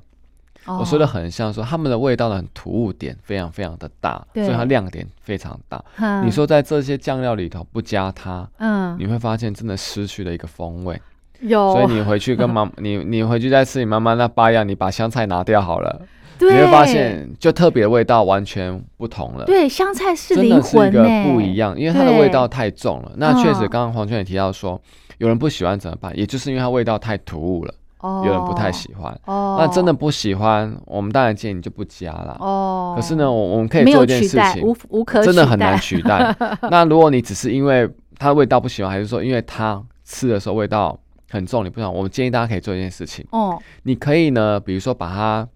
[0.65, 5.80] 哦我说的很像说，它们的味道的很突兀点非常非常的大，所以它亮点非常大。
[5.95, 10.99] 哼你说在这些酱料里头不加它，嗯，你会发现真的失去了一个风味。
[11.41, 16.08] 有，所以你回去跟妈， 你你回去再吃你妈妈那八样，你把香菜拿掉好了，对
[16.39, 19.45] 你会发现就特别的味道完全不同了。
[19.45, 23.11] 对香菜是真的是一个，不一样，因为它的味道太重了。
[23.17, 24.79] 那确实，嗯刚刚黄轩也提到说，
[25.17, 26.15] 有人不喜欢怎么办？
[26.17, 29.17] 也就是因为它味道太突兀了，哦，有人不太喜欢。
[29.25, 32.37] 哦，那真的不喜欢，我们当然建议你就不加了。
[32.39, 36.35] 哦，可是呢，我我们可以做一件事，情，无无可真的很难取代。
[36.69, 40.97] 那如果你只是因为它的味道不喜欢，还是说因为它吃的时候味道
[41.29, 45.47] 很重，你不想，我们建议大家可以做一件事情，哦，你可以呢，比如说把它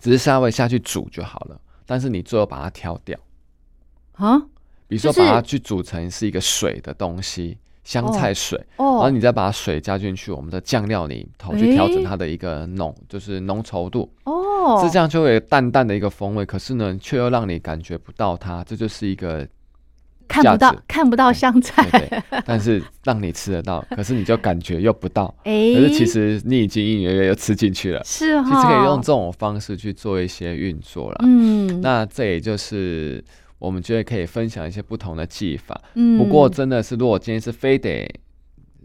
[0.00, 3.18] 只是稍微下去煮就好了，但是你最后把它挑掉，
[4.12, 4.38] 啊，
[4.88, 14.12] 比如说把它去煮成是一个水的东西，香菜水，然后哦，你再把水加进去我们的酱料里头去调整它的一个浓，就是浓稠度。
[14.24, 14.90] 哦，是。
[14.90, 19.46] 这样就会有淡淡的一个风味，可是呢，却又让你感觉不到它，这就是一个
[20.30, 28.00] 看不到看不到香菜，对对，但是让你吃得到，可是你就感觉又不到， 哎，可是其实你已经隐隐约约又吃进去了。
[28.06, 31.16] 是其实可以用哈这种方式去做一些运作了。
[31.24, 33.22] 嗯，那这也就是
[33.58, 35.78] 我们觉得可以分享一些不同的技法。
[35.94, 36.16] 嗯。
[36.16, 38.08] 不过真的是，如果今天是非得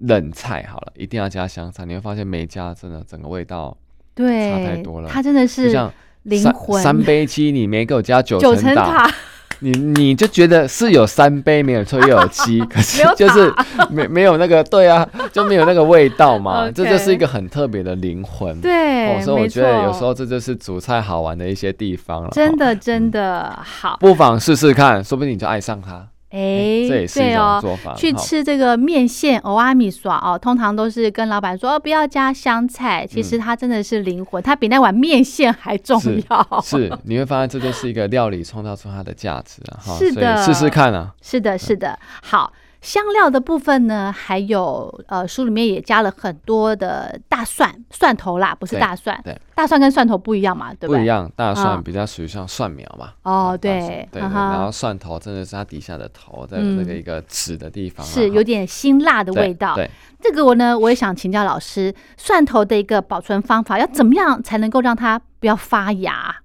[0.01, 3.77] 冷菜好了，一定要加香菜，你会发现没加真的整个味道
[4.15, 5.09] 对差太多了。
[5.09, 6.81] 它真的就是像三灵魂。
[6.81, 9.15] 三杯鸡，你没给我加九九层塔，层塔，
[9.59, 13.53] 你你就觉得是有三杯没有错，又有七， 可是就是
[13.89, 18.59] 没没有那个对啊，就没有那个味道嘛， 这就是一个很特别的灵魂。
[18.61, 22.27] 对，哦，所以我觉得有时候这就是煮菜好玩的一些地方了。
[22.27, 26.07] 哦真的真的好，不妨试试看，说不定你就爱上它。
[26.31, 27.59] 哎，这也是一种对哦。
[27.61, 27.93] 做法。
[27.95, 36.47] 去吃这个面线欧阿米耍哦，通常都是跟老板说、哦、不要加香菜，其实它真的是灵魂，它比那碗面线还重要。
[36.61, 39.79] 是，你会发现这就是一个料理创造出它的价值啊！
[39.79, 41.13] 哈，是的试试看啊。
[41.21, 41.97] 是的，是的。
[42.21, 42.51] 好，
[42.85, 49.19] 香料的部分呢，还有呃，书里面也加了很多的大蒜、蒜头啦，不是大蒜。
[49.23, 50.95] 对大蒜跟蒜头不一样嘛，对对？
[50.95, 53.13] 不一样，大嗯蒜比较属于像蒜苗嘛。
[53.23, 59.73] 哦，对，对然后蒜头真的是它底下的头，在嗯那个一个籽的地方是有点辛辣的味道。
[59.73, 59.89] 对，
[60.21, 66.35] 这个我呢，我也想请教老师，蒜头的一个保存方法，要怎么样才能够让它不要发芽？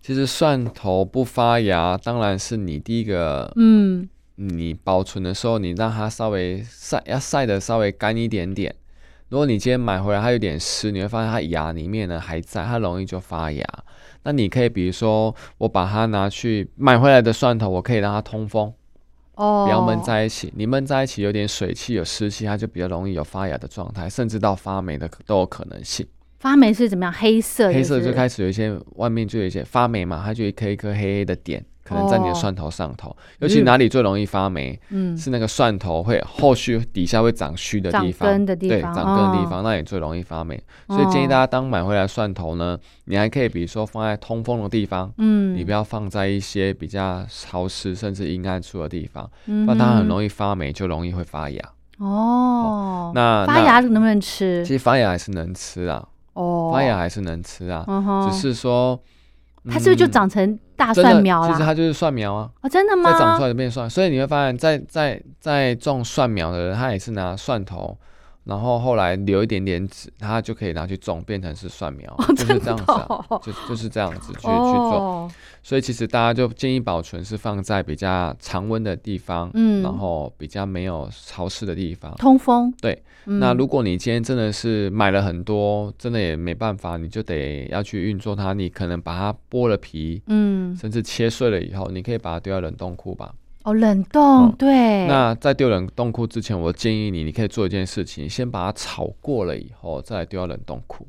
[0.00, 8.74] 其实蒜头不发芽，当然是你第一个，嗯，你保存的时候，你让它稍微晒，要晒的稍微干一点点。
[9.28, 13.64] 如果你今天买回来它有点湿，你会发现它芽里面呢还在，它容易就发芽。
[14.22, 18.72] 那你可以比如说，我把它拿去买回来的蒜头，我可以让它通风，
[19.34, 20.52] 哦，不要闷在一起。
[20.56, 26.06] 你闷在一起有点水汽、有湿气，它就比较容易有发芽的状态，甚至到发霉的都有可能性。
[26.38, 27.12] 发霉是怎么样？
[27.12, 33.14] 黑色，黑色就开始有一些外面就有一些发霉嘛，它就一颗一颗黑黑的点，可能在你的哦蒜头上头。
[33.38, 34.78] 尤其哪里最容易发霉？
[34.88, 40.60] 嗯，是那个蒜头会后续底下会长须的地方，长根的地对，长根的地哦方，那也最容易发霉。
[40.88, 51.62] 所以建议大家当买回来蒜头呢，你还可以比如说放在通风的地方，嗯，你不要放在一些比较潮湿甚至阴暗处的地方，嗯不然它很容易发霉，就容易会发芽。
[51.98, 53.12] 哦。
[53.14, 54.72] 那发芽能不能吃其？
[54.72, 58.98] 实发芽还是能吃啊，哦，发芽还是能吃啊，嗯，只是说
[59.70, 61.48] 它是不是就嗯长成大蒜苗了？
[61.48, 62.50] 其实它就是蒜苗啊。
[62.60, 63.12] 哦，真的吗？
[63.12, 67.96] 再长出来就变蒜，所以你会发现在，在在种蒜苗的人，他也是拿蒜头
[68.44, 74.50] 然后后来留一点点籽，它就可以拿去种，变成是蒜苗，哦就是这样子、啊，哦就就是这样子去、去做。
[74.52, 75.30] 哦，
[75.62, 82.14] 所以其实大家就建议保存是放在比较常温的地方，嗯然后比较没有潮湿的地方。
[82.16, 82.72] 通风。
[82.80, 88.52] 对嗯，那如果你今天真的是买了很多，真的也没办法，你就得要去运作它。
[88.52, 93.32] 你可能把它剥了皮，嗯，甚至切碎了以后，你可以把它丢到冷冻库吧。
[93.64, 101.06] 哦，冷冻，哦对，那在丢冷冻库之前，我建议你，你可以做一件事情，先把它炒过了以后，再来丢到冷冻库。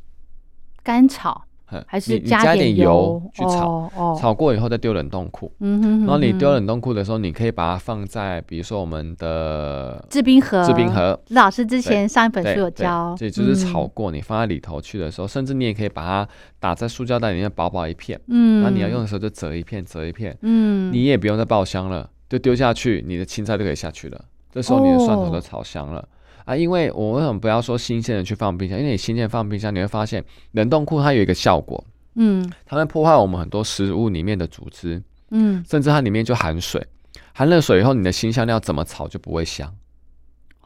[0.82, 1.44] 干炒
[1.88, 3.22] 还是加点点油？
[3.34, 4.18] 去炒，哦，哦。
[4.18, 5.52] 炒过以后再丢冷冻库。
[5.60, 16.30] 嗯哼然后你丢冷冻库的时候，你可以把它放在，比如说我们的制冰盒，制冰，盒，老师之前上一本书有对教，这就是炒嗯，过，你放在里头去的时候，甚至你也可以把它
[16.60, 24.26] 打在塑胶袋里面薄薄一片，嗯，那你要用的时候就折一片，折一片，嗯，你也不用再爆香了，就丢下去，你的青菜就可以下去了。
[24.52, 25.32] 这时候你的蒜头哦。
[25.32, 26.08] 就炒香了。
[26.46, 28.78] 啊，因为我为什么不要说新鲜的去放冰箱？
[28.78, 31.84] 因为你新鲜放冰箱，你会发现冷冻库它有一个效果，
[32.16, 32.48] 嗯。
[32.66, 35.02] 它会破坏我们很多食物里面的组织，
[35.32, 36.86] 嗯，甚至它里面就含水，
[37.34, 39.74] 含了水以后，你的新香料怎么炒就不会香，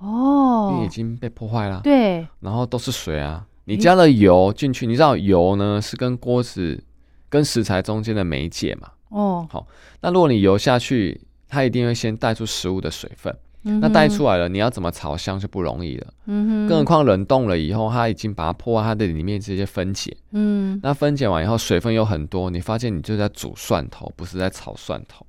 [0.01, 0.07] 因
[0.80, 1.80] 为已哦，经被破坏了。
[1.82, 6.84] 对，然后都是水啊，你加了油进去，你知道油呢是跟锅子
[7.30, 8.89] 跟食材中间的媒介嘛？
[9.10, 9.66] 哦，好
[10.01, 16.07] 那如果你油下去，它一定会先带出食物的水分，那那带出来了，你要怎么炒香就不容易了。
[16.27, 25.25] 嗯哼，更何况冷冻了以后，它已经把它破坏它的里面这些分解，嗯，那分解完以后水分又很多，你发现你就在煮蒜头，不是在炒蒜头。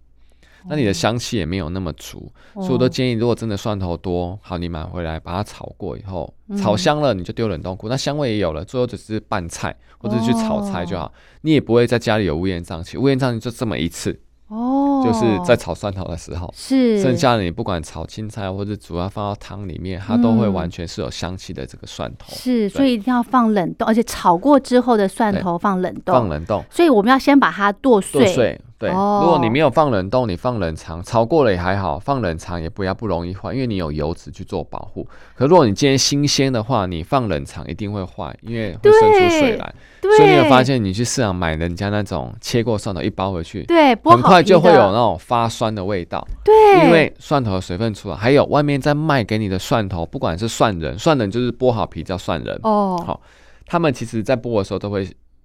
[0.68, 6.56] 那你的香气也没有那么足，哦，所以我都建议，如果真的蒜头多，好，你买回来把它炒过以后，嗯。
[6.58, 14.20] 炒香了你就丢冷冻库，那香味也有了，最后只是拌菜或者是去炒菜就哦好，你也不会在家里有乌烟瘴气，乌烟瘴气就这么一次，
[14.50, 17.00] 哦，就是在炒蒜头的时候，是。
[17.00, 26.64] 剩下的你不管炒青菜或者煮要放到汤里面，它都会嗯完全是有香气的这个蒜头，是，所以一定要放冷冻，而且炒过之后的蒜头放冷冻，放冷冻。
[26.68, 28.90] 所以我们要先把它剁碎，剁碎，对。
[28.90, 35.06] 哦如果你没有放冷冻，你放冷藏，超过了也还好，放冷藏也不要不容易坏，因为你有油脂去做保护。
[35.36, 39.74] 可如果你今天新鲜的话，你放冷藏一定会坏，因为会渗出水来。
[40.00, 53.20] 对，所以你有发现，你去市场买人家那种切过蒜头一包回去，对，剥很快就会有那种发酸的味道，对，因为蒜头的水分出来，还有外面在卖给你的蒜头，不管是蒜仁，蒜仁就是剥好皮叫蒜仁，哦好
[53.66, 55.04] 他们其实在剥的时候都会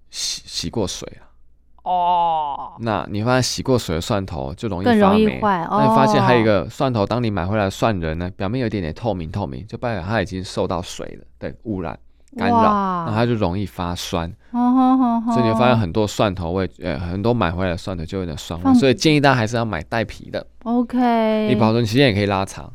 [0.09, 1.24] 洗洗过水啊。
[1.85, 5.39] 哦，那你发现洗过水的蒜头就容易更容易发霉。
[5.39, 5.67] 坏。
[5.69, 11.97] 那你发现还有一哦，个蒜头，当你买回来的蒜仁呢，表面有一点点透明透明，就代表它已经受到水了的污染
[12.35, 14.27] 干扰，哇那它就容易发酸。
[14.51, 22.71] 哦所以你会发现很多蒜头味，呃，很多买回来的蒜头就有点酸味，所以建议大家还是要买带皮的，OK，你保存期间也可以拉长，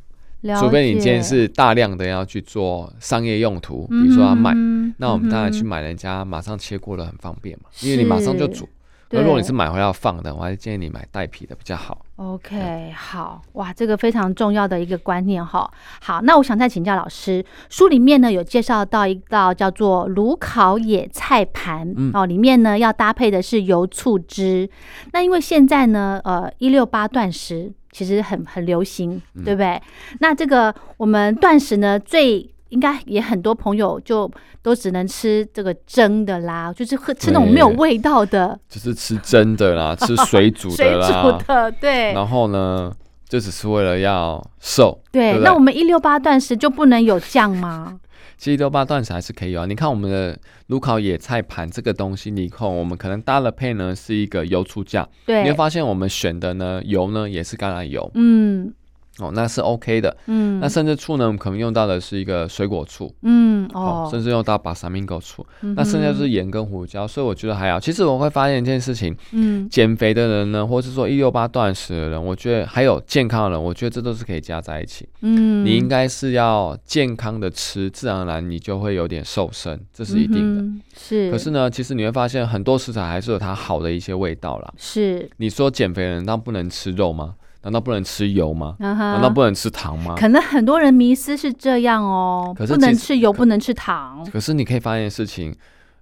[0.61, 8.69] 除非你今天是大量的要去做商业用途，比如说要卖，嗯那我们当然去嗯买人家马上切过了很方便嘛，因为你马上就煮。
[9.11, 12.07] 那如果你是买回来要放的，我还是建议你买带皮的比较好。
[12.17, 15.69] OK，好哇，这个非常重要的一个观念哈。
[16.01, 24.69] 好，那我想再请教老师，书里面呢有介绍到一道叫做炉烤野菜盘、嗯哦，里面呢要搭配的是油醋汁。
[25.13, 29.83] 那因为现在呢，呃，一六八断食其实很很流行，嗯对不对？
[30.21, 32.49] 那这个我们断食呢最。
[32.71, 34.31] 应该也很多朋友就
[34.63, 42.13] 都只能吃这个蒸的啦，就是喝吃那种没有味道的就是吃蒸的啦， 吃水煮水煮的啦，对。
[42.13, 42.93] 然后呢，
[43.29, 45.01] 就只是为了要瘦。
[45.13, 48.01] 对，对不对那我们一六八断食就不能有酱吗？
[48.39, 49.67] 其实六八断食还是可以有啊。
[49.67, 58.73] 你看我们的炉烤野菜盘这个东西，你看我们可能搭了配呢是一个油醋酱，你会对，发现我们选的呢油呢也是橄榄油嗯
[59.21, 60.17] 哦，那是 OK 的。
[60.27, 63.13] 嗯，那甚至醋呢，我们可能用到的是一个水果醋。
[63.23, 67.79] 嗯哦，哦，甚至用到巴萨米狗醋，嗯那剩下就是盐跟胡椒，所以我觉得还好。
[67.79, 75.09] 其实我会发现一件事情，嗯减肥的人呢，或是说一六八断食的人，我觉得还有健康的人，我觉得这都是可以加在一起。
[75.21, 80.63] 嗯，你应该是要健康的吃，自然而然你就会有点瘦身，这是一定的。
[80.63, 84.73] 嗯是，可是呢，其实你会发现很多食材还是有它好的一些味道啦。
[84.77, 87.35] 是，你说减肥的人那不能吃肉吗？
[87.63, 88.77] 难道不能吃油吗？
[88.79, 90.15] 难难道不能吃糖吗？
[90.17, 94.27] 可能很多人迷思是这样哦，不能吃油，不能吃糖。
[94.33, 95.55] 可是你可以发现事情，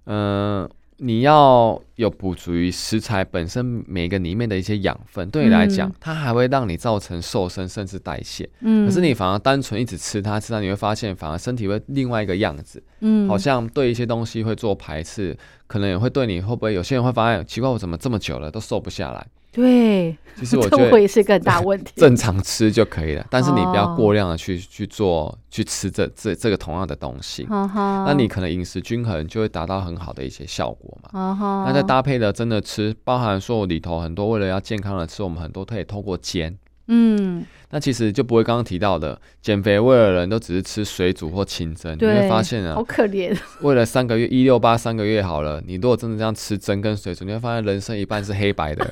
[0.05, 8.49] 嗯、你要有补足于食材本身每个里面的一些养分，对你来讲，它还会让你造成瘦身甚至代谢。
[8.61, 12.81] 嗯，可是你反而单纯一直吃它，吃它你会发现，反而身体会另外一个样子。
[13.01, 15.37] 嗯，好像对一些东西会做排斥，
[15.67, 19.27] 可能也会对你会不会有些人会发现奇怪，我怎么这么久了都瘦不下来？
[19.51, 21.91] 对，其实我觉得会是个大问题。
[21.97, 27.47] 正常吃就可以了，但是你不要过量的去去做去吃这这这个同样的东西。
[27.49, 31.65] 那你可能饮食均衡就会达到很好的一些效果嘛。
[31.65, 36.55] 那再搭配的真的吃，包含说里头很多为了要健康的吃，我们很多可以透过煎。
[36.87, 43.35] 嗯，那其实就不会刚刚提到的减肥为了人都只是吃水煮或清蒸，你会发现啊，好可怜。
[43.61, 48.87] 为了三个月一六八三个月好了，你如果真的这样吃蒸跟水煮，你会发现人生一半是黑白的，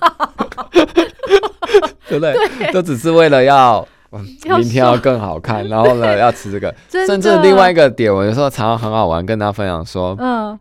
[2.09, 2.71] 对不对？
[2.73, 10.59] 都只是为了要明天要更好看，然后呢要吃这个，甚至另外一个点，我有时候常常很好玩，跟大家分享说，嗯。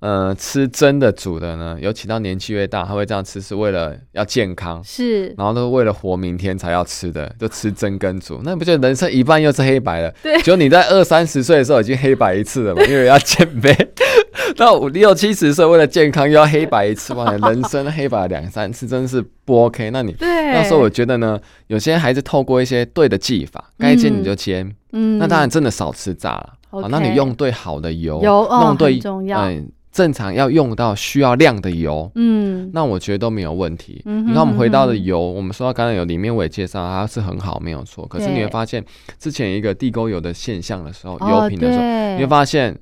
[0.00, 10.14] 呃，吃蒸的煮的呢，尤其到年纪越大，他会这样吃，是为了要健康，是，然后都是为了活明天才要吃的，就吃蒸跟煮，那不就人生一半又是黑白了？
[10.22, 13.76] 对，就你在二三十岁的时候已经黑白一次了嘛， 因为要减肥，
[14.56, 19.90] 到五六七十岁为了健康又要黑白一次嘛，人生黑白两三次真的是不 OK。
[19.90, 21.36] 那你那时候我觉得呢，
[21.66, 29.00] 有些还是透过一些对的技法，该煎你就煎，嗯，那当然真的少吃炸了，好，那你用对好的油，油弄对
[29.34, 29.68] 嗯。
[29.90, 34.02] 正常要用到需要量的油，嗯，那我觉得都没有问题。
[34.04, 38.06] 嗯你看我们回到的油，我们说到橄榄油里面我也介绍，它是很好，没有错。
[38.06, 38.84] 可是你会发现，
[39.18, 41.82] 之前一个地沟油的现象的时候，油品的时候，
[42.14, 42.78] 你会发现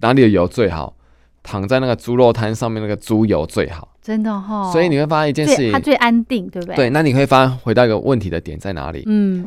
[0.00, 0.94] 哪里的油最好？
[1.42, 4.70] 躺在那个猪肉摊上面那个猪油最好，真的哈。
[4.70, 6.76] 所以你会发现一件事情，它最安定，对不对？
[6.76, 9.04] 对，那你会发现回到一个问题的点在哪里？
[9.06, 9.46] 嗯，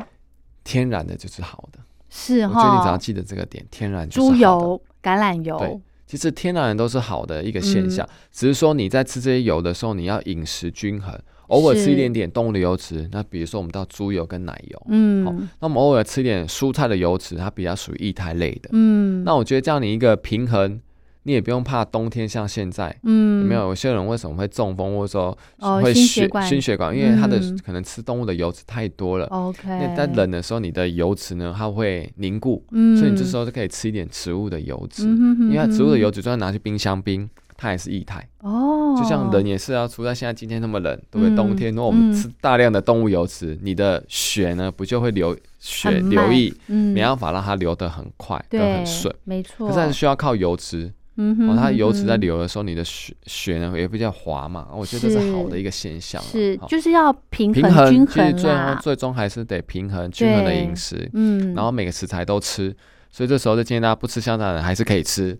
[0.64, 1.78] 天然的就是好的，
[2.10, 2.58] 是哈。
[2.58, 5.80] 我觉得你只要记得这个点，天然猪油、橄榄油。
[6.06, 13.08] 其实天然都是好的一个现象，只是说你在吃这些油的时候，你要饮食均衡，偶尔吃一点点动物的油脂。
[13.10, 20.80] 那比如说我们到猪油跟奶油，嗯，好，那我们偶尔吃一点蔬菜的油脂，它比较属于液态类的，嗯，那我觉得这样你一个平衡。
[21.26, 23.68] 你也不用怕冬天像现在，嗯，没有？
[23.68, 25.36] 有些人为什么会中风，或者说
[25.82, 29.26] 会血心血管，因为他的可能吃动物的油脂太多了。
[29.26, 38.28] OK，那在冷的时候，你的油脂呢，它会凝固，嗯，所以你这时候就可以吃一点植物的油脂，因为植物的油脂就算拿去冰箱冰，它也是液态。
[38.40, 41.34] 哦，就像人也是啊，除了现在今天那么冷，对不对？
[41.34, 49.66] 冬天如果我们吃大量的动物油脂，你的血呢不就会流血流溢，没办法让它流得很快，对，很顺，没错。
[49.66, 50.92] 可是还是需要靠油脂。
[51.16, 56.20] 嗯哼，它油脂在流的时候，你的血血呢也比较滑嘛，我觉得这是好的一个现象。
[56.22, 62.74] 是，就是要平平衡均衡其实最后最终还是得平衡均衡的饮食，嗯，然后每个食材都吃。
[63.10, 65.38] 所以这时候就建议大家不吃香肠的人还是可以吃，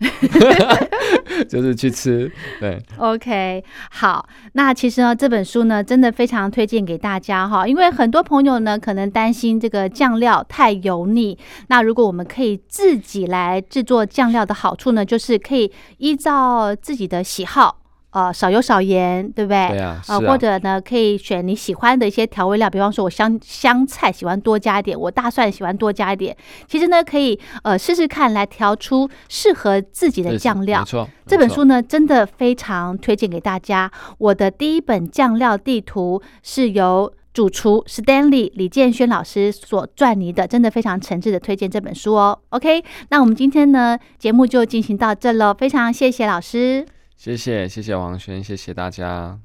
[1.49, 2.31] 就是去吃。
[2.61, 4.29] 对，OK，好。
[4.53, 11.39] 那其实呢，这本书呢，真的非常推荐给大家哈，因为很多朋友呢可能担心这个酱料太油腻。
[11.69, 17.84] 那如果我们可以自己来制作酱料的好处呢，就是可以依照自己的喜好。
[18.15, 19.69] 呃，少油少盐，对不对？
[19.71, 20.01] 对啊。
[20.07, 26.37] 呃，或者呢，可以选你喜欢的一些调味料，比方说，我香香菜喜欢多加一点，我大蒜喜欢多加一点。
[26.69, 30.79] 其实呢，可以呃试试看，来调出适合自己的酱料。
[30.79, 31.09] 没错。
[31.27, 33.91] 这本书呢，真的非常推荐给大家。
[34.19, 42.39] 我的第一本酱料地图是由主厨 Stanley 李建轩老师所撰拟的，真的非常诚挚的推荐这本书哦。
[42.51, 46.87] OK，那我们今天呢，节目就进行到这喽，非常谢谢老师。
[47.17, 49.39] 谢谢，谢谢王轩，谢谢大家。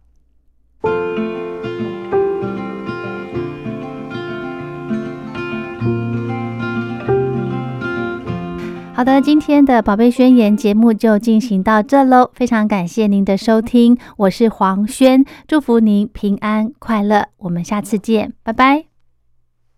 [8.93, 18.98] 好的，今天的宝贝宣言节目就进行到这喽，非常感谢您的收听，我是黄轩，祝福您平安快乐，我们下次见，拜拜。